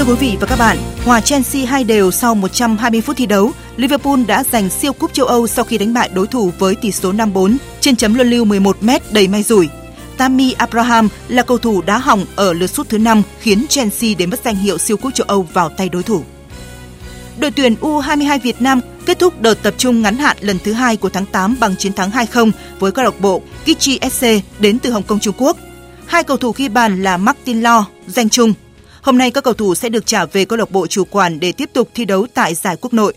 Thưa 0.01 0.07
quý 0.07 0.19
vị 0.19 0.37
và 0.39 0.47
các 0.47 0.59
bạn, 0.59 0.77
hòa 1.05 1.21
Chelsea 1.21 1.65
hai 1.65 1.83
đều 1.83 2.11
sau 2.11 2.35
120 2.35 3.01
phút 3.01 3.17
thi 3.17 3.25
đấu, 3.25 3.51
Liverpool 3.77 4.19
đã 4.27 4.43
giành 4.43 4.69
siêu 4.69 4.93
cúp 4.93 5.13
châu 5.13 5.25
Âu 5.25 5.47
sau 5.47 5.65
khi 5.65 5.77
đánh 5.77 5.93
bại 5.93 6.09
đối 6.13 6.27
thủ 6.27 6.51
với 6.59 6.75
tỷ 6.75 6.91
số 6.91 7.13
5-4 7.13 7.57
trên 7.79 7.95
chấm 7.95 8.13
luân 8.13 8.29
lưu 8.29 8.45
11 8.45 8.77
m 8.83 8.89
đầy 9.11 9.27
may 9.27 9.43
rủi. 9.43 9.69
Tammy 10.17 10.51
Abraham 10.51 11.09
là 11.27 11.43
cầu 11.43 11.57
thủ 11.57 11.81
đá 11.81 11.97
hỏng 11.97 12.25
ở 12.35 12.53
lượt 12.53 12.67
sút 12.67 12.89
thứ 12.89 12.97
5 12.97 13.21
khiến 13.39 13.65
Chelsea 13.69 14.09
để 14.17 14.25
mất 14.25 14.39
danh 14.45 14.55
hiệu 14.55 14.77
siêu 14.77 14.97
cúp 14.97 15.13
châu 15.13 15.25
Âu 15.27 15.47
vào 15.53 15.69
tay 15.69 15.89
đối 15.89 16.03
thủ. 16.03 16.23
Đội 17.37 17.51
tuyển 17.51 17.75
U22 17.81 18.39
Việt 18.39 18.61
Nam 18.61 18.81
kết 19.05 19.19
thúc 19.19 19.41
đợt 19.41 19.63
tập 19.63 19.73
trung 19.77 20.01
ngắn 20.01 20.17
hạn 20.17 20.37
lần 20.39 20.59
thứ 20.63 20.73
hai 20.73 20.97
của 20.97 21.09
tháng 21.09 21.25
8 21.25 21.55
bằng 21.59 21.75
chiến 21.75 21.93
thắng 21.93 22.11
2-0 22.11 22.51
với 22.79 22.91
câu 22.91 23.05
lạc 23.05 23.19
bộ 23.19 23.41
Kichi 23.65 23.99
SC 24.11 24.25
đến 24.59 24.79
từ 24.79 24.91
Hồng 24.91 25.03
Kông 25.03 25.19
Trung 25.19 25.35
Quốc. 25.37 25.57
Hai 26.05 26.23
cầu 26.23 26.37
thủ 26.37 26.53
ghi 26.57 26.69
bàn 26.69 27.03
là 27.03 27.17
Martin 27.17 27.61
Lo, 27.61 27.85
danh 28.07 28.29
Trung. 28.29 28.53
Hôm 29.01 29.17
nay 29.17 29.31
các 29.31 29.43
cầu 29.43 29.53
thủ 29.53 29.75
sẽ 29.75 29.89
được 29.89 30.05
trả 30.05 30.25
về 30.25 30.45
câu 30.45 30.57
lạc 30.57 30.71
bộ 30.71 30.87
chủ 30.87 31.03
quản 31.05 31.39
để 31.39 31.51
tiếp 31.51 31.69
tục 31.73 31.89
thi 31.93 32.05
đấu 32.05 32.27
tại 32.33 32.55
giải 32.55 32.75
quốc 32.81 32.93
nội. 32.93 33.13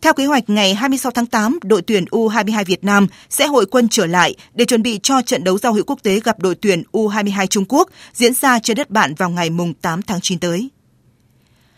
Theo 0.00 0.14
kế 0.14 0.26
hoạch, 0.26 0.50
ngày 0.50 0.74
26 0.74 1.12
tháng 1.12 1.26
8, 1.26 1.58
đội 1.64 1.82
tuyển 1.82 2.04
U22 2.04 2.64
Việt 2.64 2.84
Nam 2.84 3.06
sẽ 3.30 3.46
hội 3.46 3.66
quân 3.66 3.88
trở 3.88 4.06
lại 4.06 4.34
để 4.54 4.64
chuẩn 4.64 4.82
bị 4.82 5.00
cho 5.02 5.22
trận 5.22 5.44
đấu 5.44 5.58
giao 5.58 5.72
hữu 5.72 5.84
quốc 5.84 5.98
tế 6.02 6.20
gặp 6.20 6.38
đội 6.38 6.54
tuyển 6.54 6.82
U22 6.92 7.46
Trung 7.46 7.64
Quốc 7.68 7.88
diễn 8.14 8.34
ra 8.34 8.58
trên 8.58 8.76
đất 8.76 8.90
bạn 8.90 9.14
vào 9.14 9.30
ngày 9.30 9.48
8 9.82 10.02
tháng 10.02 10.20
9 10.20 10.38
tới. 10.38 10.68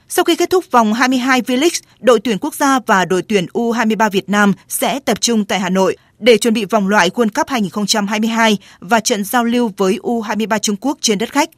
Sau 0.09 0.25
khi 0.25 0.37
kết 0.37 0.51
thúc 0.51 0.65
vòng 0.71 0.93
22 0.93 1.41
V-League, 1.41 1.81
đội 2.01 2.21
tuyển 2.21 2.39
quốc 2.39 2.55
gia 2.55 2.79
và 2.87 3.05
đội 3.05 3.23
tuyển 3.23 3.47
U23 3.53 4.11
Việt 4.11 4.29
Nam 4.29 4.53
sẽ 4.69 5.01
tập 5.01 5.21
trung 5.21 5.45
tại 5.45 5.61
Hà 5.61 5.71
Nội 5.71 5.97
để 6.19 6.37
chuẩn 6.37 6.55
bị 6.55 6.65
vòng 6.65 6.89
loại 6.89 7.11
World 7.11 7.29
Cup 7.35 7.49
2022 7.49 8.59
và 8.81 9.01
trận 9.01 9.25
giao 9.25 9.45
lưu 9.45 9.71
với 9.77 9.99
U23 10.03 10.59
Trung 10.59 10.77
Quốc 10.81 10.99
trên 11.01 11.19
đất 11.19 11.33
khách. 11.33 11.51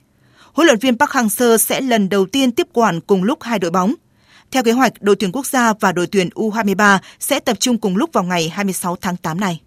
Huấn 0.56 0.66
luyện 0.66 0.78
viên 0.78 0.98
Park 0.98 1.10
Hang-seo 1.10 1.56
sẽ 1.58 1.80
lần 1.80 2.08
đầu 2.08 2.26
tiên 2.26 2.52
tiếp 2.52 2.66
quản 2.72 3.00
cùng 3.00 3.22
lúc 3.22 3.42
hai 3.42 3.58
đội 3.58 3.70
bóng. 3.70 3.94
Theo 4.50 4.62
kế 4.62 4.72
hoạch, 4.72 5.02
đội 5.02 5.16
tuyển 5.16 5.32
quốc 5.32 5.46
gia 5.46 5.72
và 5.80 5.92
đội 5.92 6.06
tuyển 6.06 6.28
U23 6.34 6.98
sẽ 7.20 7.40
tập 7.40 7.56
trung 7.60 7.78
cùng 7.78 7.96
lúc 7.96 8.10
vào 8.12 8.24
ngày 8.24 8.48
26 8.48 8.96
tháng 8.96 9.16
8 9.16 9.40
này. 9.40 9.60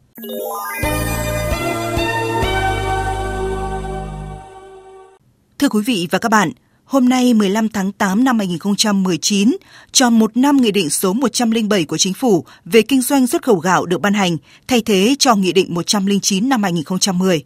Thưa 5.59 5.69
quý 5.69 5.81
vị 5.85 6.07
và 6.11 6.19
các 6.19 6.29
bạn, 6.29 6.51
Hôm 6.85 7.09
nay 7.09 7.33
15 7.33 7.69
tháng 7.69 7.91
8 7.91 8.23
năm 8.23 8.37
2019, 8.37 9.57
tròn 9.91 10.19
một 10.19 10.37
năm 10.37 10.57
Nghị 10.57 10.71
định 10.71 10.89
số 10.89 11.13
107 11.13 11.85
của 11.85 11.97
Chính 11.97 12.13
phủ 12.13 12.45
về 12.65 12.81
kinh 12.81 13.01
doanh 13.01 13.27
xuất 13.27 13.43
khẩu 13.43 13.55
gạo 13.55 13.85
được 13.85 14.01
ban 14.01 14.13
hành, 14.13 14.37
thay 14.67 14.81
thế 14.81 15.15
cho 15.19 15.35
Nghị 15.35 15.53
định 15.53 15.73
109 15.73 16.49
năm 16.49 16.63
2010. 16.63 17.43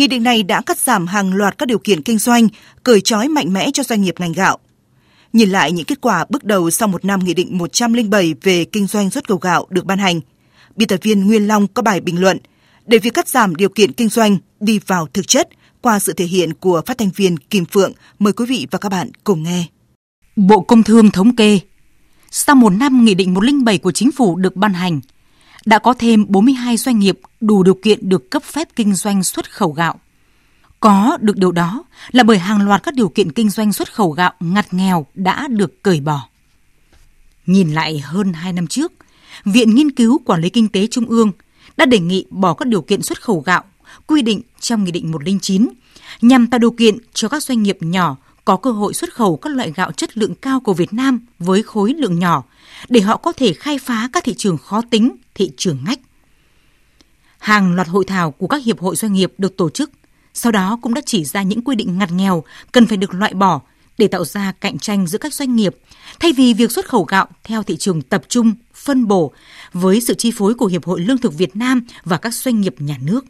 Nghị 0.00 0.06
định 0.06 0.22
này 0.22 0.42
đã 0.42 0.60
cắt 0.60 0.78
giảm 0.78 1.06
hàng 1.06 1.34
loạt 1.34 1.58
các 1.58 1.66
điều 1.66 1.78
kiện 1.78 2.02
kinh 2.02 2.18
doanh, 2.18 2.48
cởi 2.82 3.00
trói 3.00 3.28
mạnh 3.28 3.52
mẽ 3.52 3.70
cho 3.74 3.82
doanh 3.82 4.02
nghiệp 4.02 4.14
ngành 4.18 4.32
gạo. 4.32 4.58
Nhìn 5.32 5.50
lại 5.50 5.72
những 5.72 5.84
kết 5.84 6.00
quả 6.00 6.24
bước 6.28 6.44
đầu 6.44 6.70
sau 6.70 6.88
một 6.88 7.04
năm 7.04 7.20
Nghị 7.24 7.34
định 7.34 7.58
107 7.58 8.34
về 8.42 8.64
kinh 8.64 8.86
doanh 8.86 9.10
xuất 9.10 9.28
khẩu 9.28 9.38
gạo 9.38 9.66
được 9.70 9.84
ban 9.84 9.98
hành, 9.98 10.20
biên 10.76 10.88
tập 10.88 11.00
viên 11.02 11.26
Nguyên 11.26 11.48
Long 11.48 11.66
có 11.66 11.82
bài 11.82 12.00
bình 12.00 12.20
luận, 12.20 12.38
để 12.86 12.98
việc 12.98 13.14
cắt 13.14 13.28
giảm 13.28 13.54
điều 13.54 13.68
kiện 13.68 13.92
kinh 13.92 14.08
doanh 14.08 14.38
đi 14.60 14.80
vào 14.86 15.06
thực 15.12 15.28
chất– 15.28 15.48
qua 15.82 15.98
sự 15.98 16.12
thể 16.12 16.24
hiện 16.24 16.54
của 16.54 16.82
phát 16.86 16.98
thanh 16.98 17.10
viên 17.16 17.36
Kim 17.36 17.64
Phượng. 17.64 17.92
Mời 18.18 18.32
quý 18.32 18.46
vị 18.48 18.66
và 18.70 18.78
các 18.78 18.88
bạn 18.88 19.10
cùng 19.24 19.42
nghe. 19.42 19.64
Bộ 20.36 20.60
Công 20.60 20.82
Thương 20.82 21.10
thống 21.10 21.36
kê, 21.36 21.58
sau 22.30 22.56
một 22.56 22.70
năm 22.70 23.04
Nghị 23.04 23.14
định 23.14 23.34
107 23.34 23.78
của 23.78 23.92
Chính 23.92 24.12
phủ 24.12 24.36
được 24.36 24.56
ban 24.56 24.72
hành, 24.72 25.00
đã 25.64 25.78
có 25.78 25.94
thêm 25.94 26.24
42 26.28 26.76
doanh 26.76 26.98
nghiệp 26.98 27.20
đủ 27.40 27.62
điều 27.62 27.74
kiện 27.74 28.08
được 28.08 28.30
cấp 28.30 28.42
phép 28.42 28.68
kinh 28.76 28.94
doanh 28.94 29.22
xuất 29.22 29.50
khẩu 29.50 29.72
gạo. 29.72 30.00
Có 30.80 31.18
được 31.20 31.36
điều 31.36 31.52
đó 31.52 31.84
là 32.10 32.22
bởi 32.22 32.38
hàng 32.38 32.68
loạt 32.68 32.82
các 32.82 32.94
điều 32.94 33.08
kiện 33.08 33.32
kinh 33.32 33.50
doanh 33.50 33.72
xuất 33.72 33.94
khẩu 33.94 34.10
gạo 34.10 34.32
ngặt 34.40 34.74
nghèo 34.74 35.06
đã 35.14 35.48
được 35.48 35.82
cởi 35.82 36.00
bỏ. 36.00 36.28
Nhìn 37.46 37.70
lại 37.70 37.98
hơn 37.98 38.32
2 38.32 38.52
năm 38.52 38.66
trước, 38.66 38.92
Viện 39.44 39.74
Nghiên 39.74 39.90
cứu 39.90 40.18
Quản 40.24 40.40
lý 40.40 40.50
Kinh 40.50 40.68
tế 40.68 40.86
Trung 40.86 41.06
ương 41.06 41.32
đã 41.76 41.86
đề 41.86 41.98
nghị 41.98 42.26
bỏ 42.30 42.54
các 42.54 42.68
điều 42.68 42.82
kiện 42.82 43.02
xuất 43.02 43.22
khẩu 43.22 43.40
gạo 43.40 43.62
quy 44.06 44.22
định 44.22 44.42
trong 44.60 44.84
Nghị 44.84 44.90
định 44.90 45.10
109 45.10 45.68
nhằm 46.20 46.46
tạo 46.46 46.58
điều 46.58 46.70
kiện 46.70 46.98
cho 47.14 47.28
các 47.28 47.42
doanh 47.42 47.62
nghiệp 47.62 47.78
nhỏ 47.80 48.16
có 48.44 48.56
cơ 48.56 48.70
hội 48.70 48.94
xuất 48.94 49.14
khẩu 49.14 49.36
các 49.36 49.50
loại 49.50 49.72
gạo 49.76 49.92
chất 49.92 50.18
lượng 50.18 50.34
cao 50.34 50.60
của 50.60 50.72
Việt 50.72 50.92
Nam 50.92 51.20
với 51.38 51.62
khối 51.62 51.94
lượng 51.94 52.18
nhỏ 52.18 52.44
để 52.88 53.00
họ 53.00 53.16
có 53.16 53.32
thể 53.32 53.52
khai 53.52 53.78
phá 53.78 54.08
các 54.12 54.24
thị 54.24 54.34
trường 54.34 54.58
khó 54.58 54.82
tính, 54.90 55.10
thị 55.40 55.50
trường 55.56 55.78
ngách. 55.86 56.00
Hàng 57.38 57.74
loạt 57.74 57.88
hội 57.88 58.04
thảo 58.04 58.30
của 58.30 58.46
các 58.46 58.64
hiệp 58.64 58.80
hội 58.80 58.96
doanh 58.96 59.12
nghiệp 59.12 59.32
được 59.38 59.56
tổ 59.56 59.70
chức, 59.70 59.90
sau 60.34 60.52
đó 60.52 60.78
cũng 60.82 60.94
đã 60.94 61.00
chỉ 61.06 61.24
ra 61.24 61.42
những 61.42 61.64
quy 61.64 61.76
định 61.76 61.98
ngặt 61.98 62.12
nghèo 62.12 62.44
cần 62.72 62.86
phải 62.86 62.96
được 62.96 63.14
loại 63.14 63.34
bỏ 63.34 63.60
để 63.98 64.08
tạo 64.08 64.24
ra 64.24 64.52
cạnh 64.60 64.78
tranh 64.78 65.06
giữa 65.06 65.18
các 65.18 65.34
doanh 65.34 65.56
nghiệp, 65.56 65.76
thay 66.20 66.32
vì 66.32 66.54
việc 66.54 66.72
xuất 66.72 66.88
khẩu 66.88 67.04
gạo 67.04 67.28
theo 67.44 67.62
thị 67.62 67.76
trường 67.76 68.02
tập 68.02 68.22
trung, 68.28 68.54
phân 68.74 69.08
bổ 69.08 69.32
với 69.72 70.00
sự 70.00 70.14
chi 70.14 70.30
phối 70.36 70.54
của 70.54 70.66
Hiệp 70.66 70.84
hội 70.84 71.00
Lương 71.00 71.18
thực 71.18 71.34
Việt 71.34 71.56
Nam 71.56 71.86
và 72.04 72.16
các 72.16 72.34
doanh 72.34 72.60
nghiệp 72.60 72.74
nhà 72.78 72.96
nước. 73.02 73.24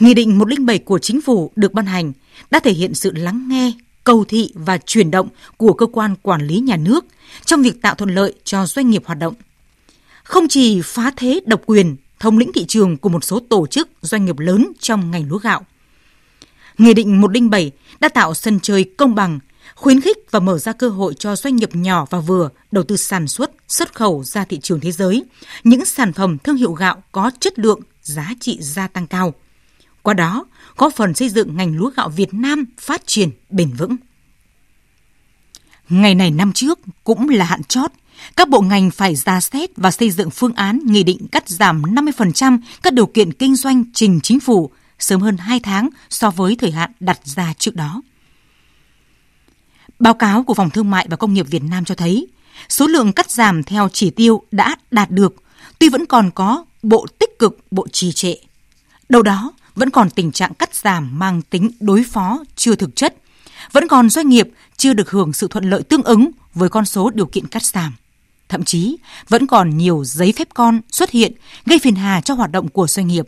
Nghị 0.00 0.14
định 0.14 0.38
107 0.38 0.78
của 0.78 0.98
Chính 0.98 1.20
phủ 1.20 1.52
được 1.56 1.72
ban 1.72 1.86
hành 1.86 2.12
đã 2.50 2.60
thể 2.60 2.72
hiện 2.72 2.94
sự 2.94 3.12
lắng 3.14 3.48
nghe, 3.48 3.72
cầu 4.04 4.24
thị 4.24 4.52
và 4.54 4.78
chuyển 4.78 5.10
động 5.10 5.28
của 5.56 5.72
cơ 5.72 5.86
quan 5.86 6.14
quản 6.22 6.46
lý 6.46 6.58
nhà 6.58 6.76
nước 6.76 7.04
trong 7.44 7.62
việc 7.62 7.82
tạo 7.82 7.94
thuận 7.94 8.14
lợi 8.14 8.34
cho 8.44 8.66
doanh 8.66 8.90
nghiệp 8.90 9.02
hoạt 9.06 9.18
động. 9.18 9.34
Không 10.30 10.48
chỉ 10.48 10.80
phá 10.82 11.12
thế 11.16 11.40
độc 11.46 11.60
quyền, 11.66 11.96
thống 12.18 12.38
lĩnh 12.38 12.52
thị 12.54 12.64
trường 12.68 12.96
của 12.96 13.08
một 13.08 13.24
số 13.24 13.40
tổ 13.40 13.66
chức 13.66 13.88
doanh 14.02 14.24
nghiệp 14.24 14.38
lớn 14.38 14.72
trong 14.80 15.10
ngành 15.10 15.28
lúa 15.28 15.38
gạo. 15.38 15.66
Nghị 16.78 16.94
định 16.94 17.20
107 17.20 17.72
đã 18.00 18.08
tạo 18.08 18.34
sân 18.34 18.60
chơi 18.60 18.84
công 18.98 19.14
bằng, 19.14 19.38
khuyến 19.74 20.00
khích 20.00 20.18
và 20.30 20.40
mở 20.40 20.58
ra 20.58 20.72
cơ 20.72 20.88
hội 20.88 21.14
cho 21.18 21.36
doanh 21.36 21.56
nghiệp 21.56 21.76
nhỏ 21.76 22.06
và 22.10 22.20
vừa 22.20 22.50
đầu 22.72 22.84
tư 22.84 22.96
sản 22.96 23.28
xuất, 23.28 23.50
xuất 23.68 23.94
khẩu 23.94 24.24
ra 24.24 24.44
thị 24.44 24.60
trường 24.62 24.80
thế 24.80 24.92
giới, 24.92 25.24
những 25.64 25.84
sản 25.84 26.12
phẩm 26.12 26.38
thương 26.38 26.56
hiệu 26.56 26.72
gạo 26.72 27.02
có 27.12 27.30
chất 27.40 27.58
lượng, 27.58 27.80
giá 28.02 28.30
trị 28.40 28.58
gia 28.60 28.88
tăng 28.88 29.06
cao– 29.06 29.34
qua 30.02 30.14
đó 30.14 30.46
góp 30.76 30.94
phần 30.94 31.14
xây 31.14 31.28
dựng 31.28 31.56
ngành 31.56 31.76
lúa 31.76 31.90
gạo 31.96 32.08
Việt 32.08 32.34
Nam 32.34 32.64
phát 32.78 33.02
triển 33.06 33.30
bền 33.50 33.70
vững. 33.70 33.96
Ngày 35.88 36.14
này 36.14 36.30
năm 36.30 36.52
trước 36.52 36.78
cũng 37.04 37.28
là 37.28 37.44
hạn 37.44 37.62
chót, 37.64 37.90
các 38.36 38.48
bộ 38.48 38.60
ngành 38.60 38.90
phải 38.90 39.16
ra 39.16 39.40
xét 39.40 39.70
và 39.76 39.90
xây 39.90 40.10
dựng 40.10 40.30
phương 40.30 40.54
án 40.54 40.80
nghị 40.84 41.02
định 41.02 41.28
cắt 41.32 41.48
giảm 41.48 41.82
50% 41.82 42.58
các 42.82 42.92
điều 42.92 43.06
kiện 43.06 43.32
kinh 43.32 43.56
doanh 43.56 43.84
trình 43.94 44.20
chính 44.22 44.40
phủ 44.40 44.70
sớm 44.98 45.20
hơn 45.20 45.36
2 45.36 45.60
tháng 45.60 45.88
so 46.10 46.30
với 46.30 46.56
thời 46.56 46.70
hạn 46.70 46.92
đặt 47.00 47.20
ra 47.24 47.54
trước 47.58 47.76
đó. 47.76 48.02
Báo 49.98 50.14
cáo 50.14 50.42
của 50.42 50.54
Phòng 50.54 50.70
Thương 50.70 50.90
mại 50.90 51.06
và 51.10 51.16
Công 51.16 51.34
nghiệp 51.34 51.46
Việt 51.50 51.62
Nam 51.62 51.84
cho 51.84 51.94
thấy, 51.94 52.26
số 52.68 52.86
lượng 52.86 53.12
cắt 53.12 53.30
giảm 53.30 53.62
theo 53.62 53.88
chỉ 53.92 54.10
tiêu 54.10 54.42
đã 54.50 54.76
đạt 54.90 55.10
được, 55.10 55.34
tuy 55.78 55.88
vẫn 55.88 56.06
còn 56.06 56.30
có 56.30 56.64
bộ 56.82 57.06
tích 57.18 57.38
cực, 57.38 57.58
bộ 57.70 57.86
trì 57.92 58.12
trệ. 58.12 58.34
Đâu 59.08 59.22
đó 59.22 59.52
vẫn 59.74 59.90
còn 59.90 60.10
tình 60.10 60.32
trạng 60.32 60.54
cắt 60.54 60.74
giảm 60.74 61.18
mang 61.18 61.42
tính 61.42 61.70
đối 61.80 62.04
phó 62.04 62.44
chưa 62.56 62.74
thực 62.74 62.96
chất. 62.96 63.14
Vẫn 63.72 63.88
còn 63.88 64.10
doanh 64.10 64.28
nghiệp 64.28 64.48
chưa 64.76 64.92
được 64.92 65.10
hưởng 65.10 65.32
sự 65.32 65.48
thuận 65.48 65.70
lợi 65.70 65.82
tương 65.82 66.02
ứng 66.02 66.30
với 66.54 66.68
con 66.68 66.84
số 66.84 67.10
điều 67.10 67.26
kiện 67.26 67.46
cắt 67.46 67.62
giảm. 67.62 67.94
Thậm 68.50 68.64
chí, 68.64 68.96
vẫn 69.28 69.46
còn 69.46 69.76
nhiều 69.76 70.04
giấy 70.04 70.32
phép 70.36 70.48
con 70.54 70.80
xuất 70.92 71.10
hiện 71.10 71.32
gây 71.66 71.78
phiền 71.78 71.94
hà 71.94 72.20
cho 72.20 72.34
hoạt 72.34 72.52
động 72.52 72.68
của 72.68 72.86
doanh 72.86 73.06
nghiệp. 73.06 73.26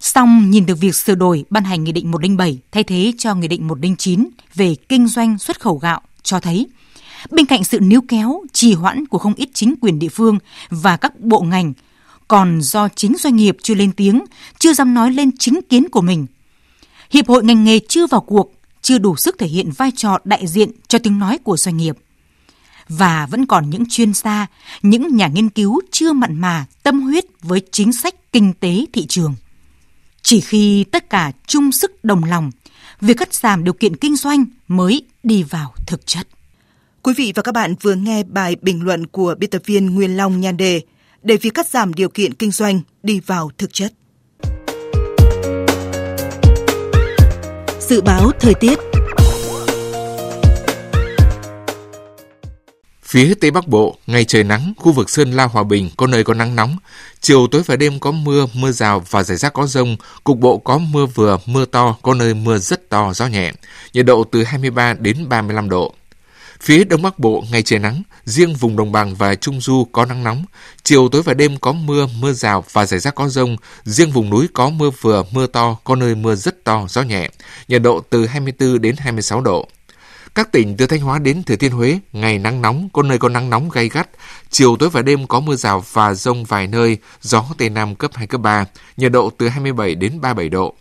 Song 0.00 0.50
nhìn 0.50 0.66
được 0.66 0.74
việc 0.80 0.94
sửa 0.94 1.14
đổi 1.14 1.44
ban 1.50 1.64
hành 1.64 1.84
Nghị 1.84 1.92
định 1.92 2.10
107 2.10 2.58
thay 2.72 2.84
thế 2.84 3.12
cho 3.18 3.34
Nghị 3.34 3.48
định 3.48 3.68
109 3.68 4.28
về 4.54 4.74
kinh 4.88 5.06
doanh 5.06 5.38
xuất 5.38 5.60
khẩu 5.60 5.78
gạo 5.78 6.00
cho 6.22 6.40
thấy 6.40 6.66
bên 7.30 7.46
cạnh 7.46 7.64
sự 7.64 7.80
níu 7.80 8.00
kéo, 8.08 8.42
trì 8.52 8.74
hoãn 8.74 9.06
của 9.06 9.18
không 9.18 9.34
ít 9.34 9.48
chính 9.54 9.74
quyền 9.80 9.98
địa 9.98 10.08
phương 10.08 10.38
và 10.70 10.96
các 10.96 11.20
bộ 11.20 11.40
ngành, 11.40 11.72
còn 12.28 12.60
do 12.62 12.88
chính 12.88 13.16
doanh 13.18 13.36
nghiệp 13.36 13.56
chưa 13.62 13.74
lên 13.74 13.92
tiếng, 13.92 14.24
chưa 14.58 14.72
dám 14.72 14.94
nói 14.94 15.10
lên 15.10 15.30
chính 15.38 15.60
kiến 15.68 15.88
của 15.88 16.00
mình. 16.00 16.26
Hiệp 17.10 17.28
hội 17.28 17.44
ngành 17.44 17.64
nghề 17.64 17.78
chưa 17.88 18.06
vào 18.06 18.20
cuộc, 18.20 18.52
chưa 18.82 18.98
đủ 18.98 19.16
sức 19.16 19.36
thể 19.38 19.46
hiện 19.46 19.70
vai 19.70 19.90
trò 19.96 20.18
đại 20.24 20.46
diện 20.46 20.70
cho 20.88 20.98
tiếng 20.98 21.18
nói 21.18 21.38
của 21.38 21.56
doanh 21.56 21.76
nghiệp. 21.76 21.96
Và 22.88 23.26
vẫn 23.30 23.46
còn 23.46 23.70
những 23.70 23.84
chuyên 23.88 24.14
gia, 24.14 24.46
những 24.82 25.16
nhà 25.16 25.28
nghiên 25.28 25.48
cứu 25.48 25.80
chưa 25.90 26.12
mặn 26.12 26.40
mà 26.40 26.64
tâm 26.82 27.00
huyết 27.00 27.24
với 27.42 27.62
chính 27.72 27.92
sách 27.92 28.14
kinh 28.32 28.52
tế 28.60 28.84
thị 28.92 29.06
trường. 29.06 29.34
Chỉ 30.22 30.40
khi 30.40 30.84
tất 30.84 31.10
cả 31.10 31.32
chung 31.46 31.72
sức 31.72 32.04
đồng 32.04 32.24
lòng, 32.24 32.50
việc 33.00 33.16
cắt 33.16 33.34
giảm 33.34 33.64
điều 33.64 33.72
kiện 33.72 33.96
kinh 33.96 34.16
doanh 34.16 34.44
mới 34.68 35.02
đi 35.22 35.42
vào 35.42 35.74
thực 35.86 36.06
chất. 36.06 36.28
Quý 37.02 37.12
vị 37.16 37.32
và 37.34 37.42
các 37.42 37.52
bạn 37.52 37.74
vừa 37.82 37.94
nghe 37.94 38.22
bài 38.22 38.56
bình 38.62 38.82
luận 38.82 39.06
của 39.06 39.34
biên 39.38 39.50
tập 39.50 39.62
viên 39.64 39.94
Nguyên 39.94 40.16
Long 40.16 40.40
nhan 40.40 40.56
đề 40.56 40.82
để 41.22 41.36
việc 41.36 41.54
cắt 41.54 41.68
giảm 41.68 41.94
điều 41.94 42.08
kiện 42.08 42.34
kinh 42.34 42.50
doanh 42.50 42.80
đi 43.02 43.20
vào 43.20 43.50
thực 43.58 43.72
chất. 43.72 43.92
Dự 47.80 48.00
báo 48.00 48.30
thời 48.40 48.54
tiết 48.54 48.78
Phía 53.16 53.34
Tây 53.34 53.50
Bắc 53.50 53.68
Bộ, 53.68 53.96
ngày 54.06 54.24
trời 54.24 54.44
nắng, 54.44 54.72
khu 54.76 54.92
vực 54.92 55.10
Sơn 55.10 55.32
La 55.32 55.44
Hòa 55.44 55.62
Bình 55.62 55.90
có 55.96 56.06
nơi 56.06 56.24
có 56.24 56.34
nắng 56.34 56.56
nóng. 56.56 56.76
Chiều 57.20 57.46
tối 57.46 57.62
và 57.66 57.76
đêm 57.76 58.00
có 58.00 58.10
mưa, 58.10 58.46
mưa 58.54 58.72
rào 58.72 59.02
và 59.10 59.22
rải 59.22 59.36
rác 59.36 59.52
có 59.52 59.66
rông. 59.66 59.96
Cục 60.24 60.38
bộ 60.38 60.58
có 60.58 60.78
mưa 60.78 61.06
vừa, 61.06 61.38
mưa 61.46 61.64
to, 61.64 61.96
có 62.02 62.14
nơi 62.14 62.34
mưa 62.34 62.58
rất 62.58 62.88
to, 62.88 63.12
gió 63.14 63.26
nhẹ. 63.26 63.52
Nhiệt 63.92 64.06
độ 64.06 64.24
từ 64.24 64.44
23 64.44 64.94
đến 64.94 65.28
35 65.28 65.68
độ. 65.68 65.94
Phía 66.60 66.84
Đông 66.84 67.02
Bắc 67.02 67.18
Bộ, 67.18 67.44
ngày 67.50 67.62
trời 67.62 67.78
nắng, 67.78 68.02
riêng 68.24 68.54
vùng 68.54 68.76
Đồng 68.76 68.92
Bằng 68.92 69.14
và 69.14 69.34
Trung 69.34 69.60
Du 69.60 69.86
có 69.92 70.04
nắng 70.04 70.24
nóng. 70.24 70.44
Chiều 70.82 71.08
tối 71.08 71.22
và 71.22 71.34
đêm 71.34 71.58
có 71.58 71.72
mưa, 71.72 72.08
mưa 72.20 72.32
rào 72.32 72.64
và 72.72 72.86
rải 72.86 73.00
rác 73.00 73.14
có 73.14 73.28
rông. 73.28 73.56
Riêng 73.84 74.10
vùng 74.10 74.30
núi 74.30 74.48
có 74.52 74.70
mưa 74.70 74.90
vừa, 75.00 75.24
mưa 75.30 75.46
to, 75.46 75.76
có 75.84 75.96
nơi 75.96 76.14
mưa 76.14 76.34
rất 76.34 76.64
to, 76.64 76.86
gió 76.88 77.02
nhẹ. 77.02 77.30
Nhiệt 77.68 77.82
độ 77.82 78.00
từ 78.10 78.26
24 78.26 78.80
đến 78.80 78.96
26 78.98 79.40
độ. 79.40 79.68
Các 80.36 80.52
tỉnh 80.52 80.76
từ 80.76 80.86
Thanh 80.86 81.00
Hóa 81.00 81.18
đến 81.18 81.42
Thừa 81.42 81.56
Thiên 81.56 81.72
Huế, 81.72 81.98
ngày 82.12 82.38
nắng 82.38 82.62
nóng, 82.62 82.88
có 82.92 83.02
nơi 83.02 83.18
có 83.18 83.28
nắng 83.28 83.50
nóng 83.50 83.68
gay 83.70 83.88
gắt. 83.88 84.08
Chiều 84.50 84.76
tối 84.76 84.90
và 84.90 85.02
đêm 85.02 85.26
có 85.26 85.40
mưa 85.40 85.56
rào 85.56 85.84
và 85.92 86.14
rông 86.14 86.44
vài 86.44 86.66
nơi, 86.66 86.98
gió 87.20 87.44
Tây 87.58 87.70
Nam 87.70 87.94
cấp 87.94 88.10
2, 88.14 88.26
cấp 88.26 88.40
3, 88.40 88.64
nhiệt 88.96 89.12
độ 89.12 89.30
từ 89.38 89.48
27 89.48 89.94
đến 89.94 90.20
37 90.20 90.48
độ. 90.48 90.74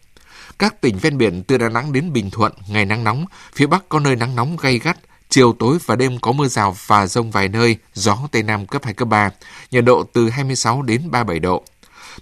Các 0.59 0.81
tỉnh 0.81 0.97
ven 0.97 1.17
biển 1.17 1.43
từ 1.43 1.57
Đà 1.57 1.69
Nẵng 1.69 1.93
đến 1.93 2.13
Bình 2.13 2.31
Thuận, 2.31 2.53
ngày 2.67 2.85
nắng 2.85 3.03
nóng, 3.03 3.25
phía 3.55 3.67
Bắc 3.67 3.89
có 3.89 3.99
nơi 3.99 4.15
nắng 4.15 4.35
nóng 4.35 4.57
gay 4.57 4.79
gắt, 4.79 4.97
chiều 5.29 5.53
tối 5.59 5.77
và 5.85 5.95
đêm 5.95 6.19
có 6.19 6.31
mưa 6.31 6.47
rào 6.47 6.75
và 6.85 7.07
rông 7.07 7.31
vài 7.31 7.47
nơi, 7.47 7.77
gió 7.93 8.17
Tây 8.31 8.43
Nam 8.43 8.67
cấp 8.67 8.83
2, 8.85 8.93
cấp 8.93 9.07
3, 9.07 9.29
nhiệt 9.71 9.85
độ 9.85 10.03
từ 10.13 10.29
26 10.29 10.81
đến 10.81 11.11
37 11.11 11.39
độ. 11.39 11.63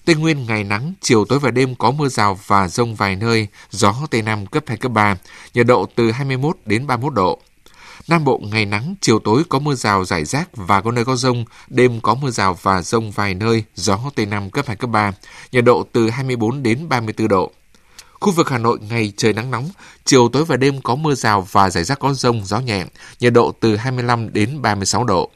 Tây 0.05 0.15
Nguyên 0.15 0.45
ngày 0.45 0.63
nắng, 0.63 0.93
chiều 1.01 1.25
tối 1.25 1.39
và 1.39 1.51
đêm 1.51 1.75
có 1.75 1.91
mưa 1.91 2.07
rào 2.07 2.39
và 2.47 2.67
rông 2.67 2.95
vài 2.95 3.15
nơi, 3.15 3.47
gió 3.69 3.95
Tây 4.11 4.21
Nam 4.21 4.45
cấp 4.45 4.63
2, 4.67 4.77
cấp 4.77 4.91
3, 4.91 5.17
nhiệt 5.53 5.67
độ 5.67 5.85
từ 5.95 6.11
21 6.11 6.57
đến 6.65 6.87
31 6.87 7.13
độ. 7.13 7.39
Nam 8.07 8.23
Bộ 8.23 8.41
ngày 8.43 8.65
nắng, 8.65 8.95
chiều 9.01 9.19
tối 9.19 9.43
có 9.49 9.59
mưa 9.59 9.75
rào 9.75 10.05
rải 10.05 10.25
rác 10.25 10.49
và 10.55 10.81
có 10.81 10.91
nơi 10.91 11.05
có 11.05 11.15
rông, 11.15 11.45
đêm 11.67 12.01
có 12.01 12.15
mưa 12.15 12.29
rào 12.29 12.57
và 12.61 12.81
rông 12.81 13.11
vài 13.11 13.33
nơi, 13.33 13.63
gió 13.75 13.99
Tây 14.15 14.25
Nam 14.25 14.49
cấp 14.49 14.67
2, 14.67 14.75
cấp 14.75 14.89
3, 14.89 15.11
nhiệt 15.51 15.63
độ 15.63 15.85
từ 15.91 16.09
24 16.09 16.63
đến 16.63 16.89
34 16.89 17.27
độ. 17.27 17.51
Khu 18.19 18.31
vực 18.31 18.49
Hà 18.49 18.57
Nội 18.57 18.79
ngày 18.89 19.13
trời 19.17 19.33
nắng 19.33 19.51
nóng, 19.51 19.69
chiều 20.05 20.29
tối 20.29 20.45
và 20.45 20.57
đêm 20.57 20.81
có 20.81 20.95
mưa 20.95 21.15
rào 21.15 21.47
và 21.51 21.69
rải 21.69 21.83
rác 21.83 21.99
có 21.99 22.13
rông, 22.13 22.45
gió 22.45 22.59
nhẹ, 22.59 22.85
nhiệt 23.19 23.33
độ 23.33 23.53
từ 23.59 23.75
25 23.75 24.33
đến 24.33 24.61
36 24.61 25.03
độ. 25.03 25.31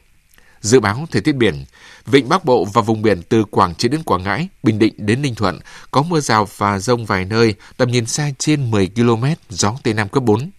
Dự 0.60 0.80
báo 0.80 1.06
thời 1.10 1.22
tiết 1.22 1.32
biển, 1.32 1.64
Vịnh 2.06 2.28
Bắc 2.28 2.44
Bộ 2.44 2.64
và 2.64 2.82
vùng 2.82 3.02
biển 3.02 3.22
từ 3.28 3.44
Quảng 3.44 3.74
Trị 3.74 3.88
đến 3.88 4.02
Quảng 4.02 4.22
Ngãi, 4.22 4.48
Bình 4.62 4.78
Định 4.78 4.94
đến 4.96 5.22
Ninh 5.22 5.34
Thuận 5.34 5.58
có 5.90 6.02
mưa 6.02 6.20
rào 6.20 6.48
và 6.56 6.78
rông 6.78 7.06
vài 7.06 7.24
nơi, 7.24 7.54
tầm 7.76 7.90
nhìn 7.90 8.06
xa 8.06 8.30
trên 8.38 8.70
10 8.70 8.90
km, 8.94 9.24
gió 9.48 9.74
Tây 9.82 9.94
Nam 9.94 10.08
cấp 10.08 10.22
4. 10.22 10.50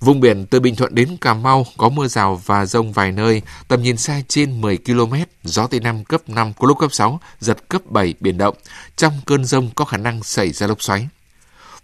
Vùng 0.00 0.20
biển 0.20 0.46
từ 0.46 0.60
Bình 0.60 0.76
Thuận 0.76 0.94
đến 0.94 1.16
Cà 1.20 1.34
Mau 1.34 1.66
có 1.76 1.88
mưa 1.88 2.08
rào 2.08 2.42
và 2.44 2.66
rông 2.66 2.92
vài 2.92 3.12
nơi, 3.12 3.42
tầm 3.68 3.82
nhìn 3.82 3.96
xa 3.96 4.20
trên 4.28 4.60
10 4.60 4.78
km, 4.78 5.14
gió 5.44 5.66
Tây 5.66 5.80
Nam 5.80 6.04
cấp 6.04 6.28
5, 6.28 6.52
có 6.58 6.68
lúc 6.68 6.78
cấp 6.78 6.92
6, 6.92 7.20
giật 7.40 7.68
cấp 7.68 7.82
7, 7.86 8.14
biển 8.20 8.38
động. 8.38 8.54
Trong 8.96 9.12
cơn 9.26 9.44
rông 9.44 9.70
có 9.74 9.84
khả 9.84 9.96
năng 9.96 10.22
xảy 10.22 10.52
ra 10.52 10.66
lốc 10.66 10.82
xoáy. 10.82 11.08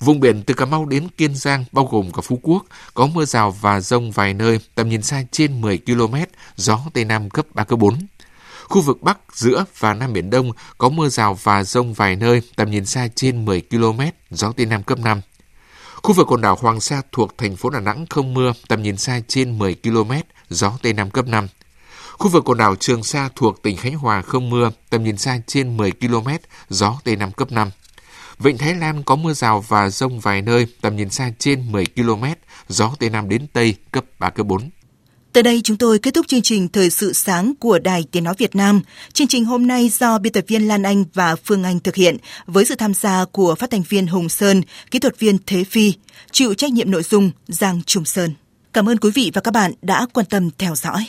Vùng 0.00 0.20
biển 0.20 0.42
từ 0.42 0.54
Cà 0.54 0.64
Mau 0.64 0.86
đến 0.86 1.08
Kiên 1.08 1.34
Giang, 1.34 1.64
bao 1.72 1.84
gồm 1.84 2.12
cả 2.12 2.22
Phú 2.22 2.40
Quốc, 2.42 2.64
có 2.94 3.06
mưa 3.06 3.24
rào 3.24 3.50
và 3.50 3.80
rông 3.80 4.10
vài 4.10 4.34
nơi, 4.34 4.60
tầm 4.74 4.88
nhìn 4.88 5.02
xa 5.02 5.22
trên 5.30 5.60
10 5.60 5.78
km, 5.78 6.14
gió 6.56 6.80
Tây 6.94 7.04
Nam 7.04 7.30
cấp 7.30 7.46
3, 7.54 7.64
cấp 7.64 7.78
4. 7.78 7.98
Khu 8.68 8.80
vực 8.80 9.02
Bắc, 9.02 9.18
giữa 9.34 9.64
và 9.78 9.94
Nam 9.94 10.12
Biển 10.12 10.30
Đông 10.30 10.52
có 10.78 10.88
mưa 10.88 11.08
rào 11.08 11.38
và 11.42 11.64
rông 11.64 11.94
vài 11.94 12.16
nơi, 12.16 12.42
tầm 12.56 12.70
nhìn 12.70 12.86
xa 12.86 13.08
trên 13.14 13.44
10 13.44 13.62
km, 13.70 14.00
gió 14.30 14.52
Tây 14.56 14.66
Nam 14.66 14.82
cấp 14.82 14.98
5. 14.98 15.20
Khu 16.02 16.12
vực 16.12 16.26
quần 16.26 16.40
đảo 16.40 16.58
Hoàng 16.60 16.80
Sa 16.80 17.02
thuộc 17.12 17.38
thành 17.38 17.56
phố 17.56 17.70
Đà 17.70 17.80
Nẵng 17.80 18.06
không 18.10 18.34
mưa, 18.34 18.52
tầm 18.68 18.82
nhìn 18.82 18.96
xa 18.96 19.20
trên 19.28 19.58
10 19.58 19.74
km, 19.74 20.12
gió 20.48 20.72
Tây 20.82 20.92
Nam 20.92 21.10
cấp 21.10 21.26
5. 21.26 21.48
Khu 22.12 22.28
vực 22.28 22.44
quần 22.44 22.58
đảo 22.58 22.76
Trường 22.76 23.02
Sa 23.02 23.28
thuộc 23.36 23.62
tỉnh 23.62 23.76
Khánh 23.76 23.94
Hòa 23.94 24.22
không 24.22 24.50
mưa, 24.50 24.70
tầm 24.90 25.04
nhìn 25.04 25.16
xa 25.16 25.38
trên 25.46 25.76
10 25.76 25.92
km, 25.92 26.28
gió 26.68 27.00
Tây 27.04 27.16
Nam 27.16 27.32
cấp 27.32 27.52
5. 27.52 27.70
Vịnh 28.42 28.58
Thái 28.58 28.74
Lan 28.74 29.02
có 29.02 29.16
mưa 29.16 29.32
rào 29.32 29.64
và 29.68 29.90
rông 29.90 30.20
vài 30.20 30.42
nơi, 30.42 30.66
tầm 30.80 30.96
nhìn 30.96 31.10
xa 31.10 31.30
trên 31.38 31.72
10 31.72 31.86
km, 31.96 32.24
gió 32.68 32.94
Tây 32.98 33.10
Nam 33.10 33.28
đến 33.28 33.46
Tây 33.52 33.74
cấp 33.92 34.04
3, 34.18 34.30
cấp 34.30 34.46
4. 34.46 34.70
Tới 35.32 35.42
đây 35.42 35.60
chúng 35.64 35.76
tôi 35.76 35.98
kết 35.98 36.14
thúc 36.14 36.26
chương 36.28 36.42
trình 36.42 36.68
Thời 36.68 36.90
sự 36.90 37.12
sáng 37.12 37.54
của 37.60 37.78
Đài 37.78 38.04
Tiếng 38.10 38.24
Nói 38.24 38.34
Việt 38.38 38.56
Nam. 38.56 38.80
Chương 39.12 39.26
trình 39.26 39.44
hôm 39.44 39.66
nay 39.66 39.88
do 39.88 40.18
biên 40.18 40.32
tập 40.32 40.44
viên 40.48 40.68
Lan 40.68 40.82
Anh 40.82 41.04
và 41.14 41.36
Phương 41.44 41.64
Anh 41.64 41.80
thực 41.80 41.94
hiện 41.94 42.16
với 42.46 42.64
sự 42.64 42.74
tham 42.74 42.94
gia 42.94 43.24
của 43.24 43.54
phát 43.54 43.70
thanh 43.70 43.82
viên 43.82 44.06
Hùng 44.06 44.28
Sơn, 44.28 44.62
kỹ 44.90 44.98
thuật 44.98 45.18
viên 45.18 45.38
Thế 45.46 45.64
Phi, 45.64 45.92
chịu 46.30 46.54
trách 46.54 46.72
nhiệm 46.72 46.90
nội 46.90 47.02
dung 47.02 47.30
Giang 47.48 47.82
Trùng 47.86 48.04
Sơn. 48.04 48.34
Cảm 48.72 48.88
ơn 48.88 48.98
quý 48.98 49.10
vị 49.14 49.30
và 49.34 49.40
các 49.40 49.54
bạn 49.54 49.72
đã 49.82 50.06
quan 50.12 50.26
tâm 50.26 50.50
theo 50.58 50.74
dõi. 50.74 51.06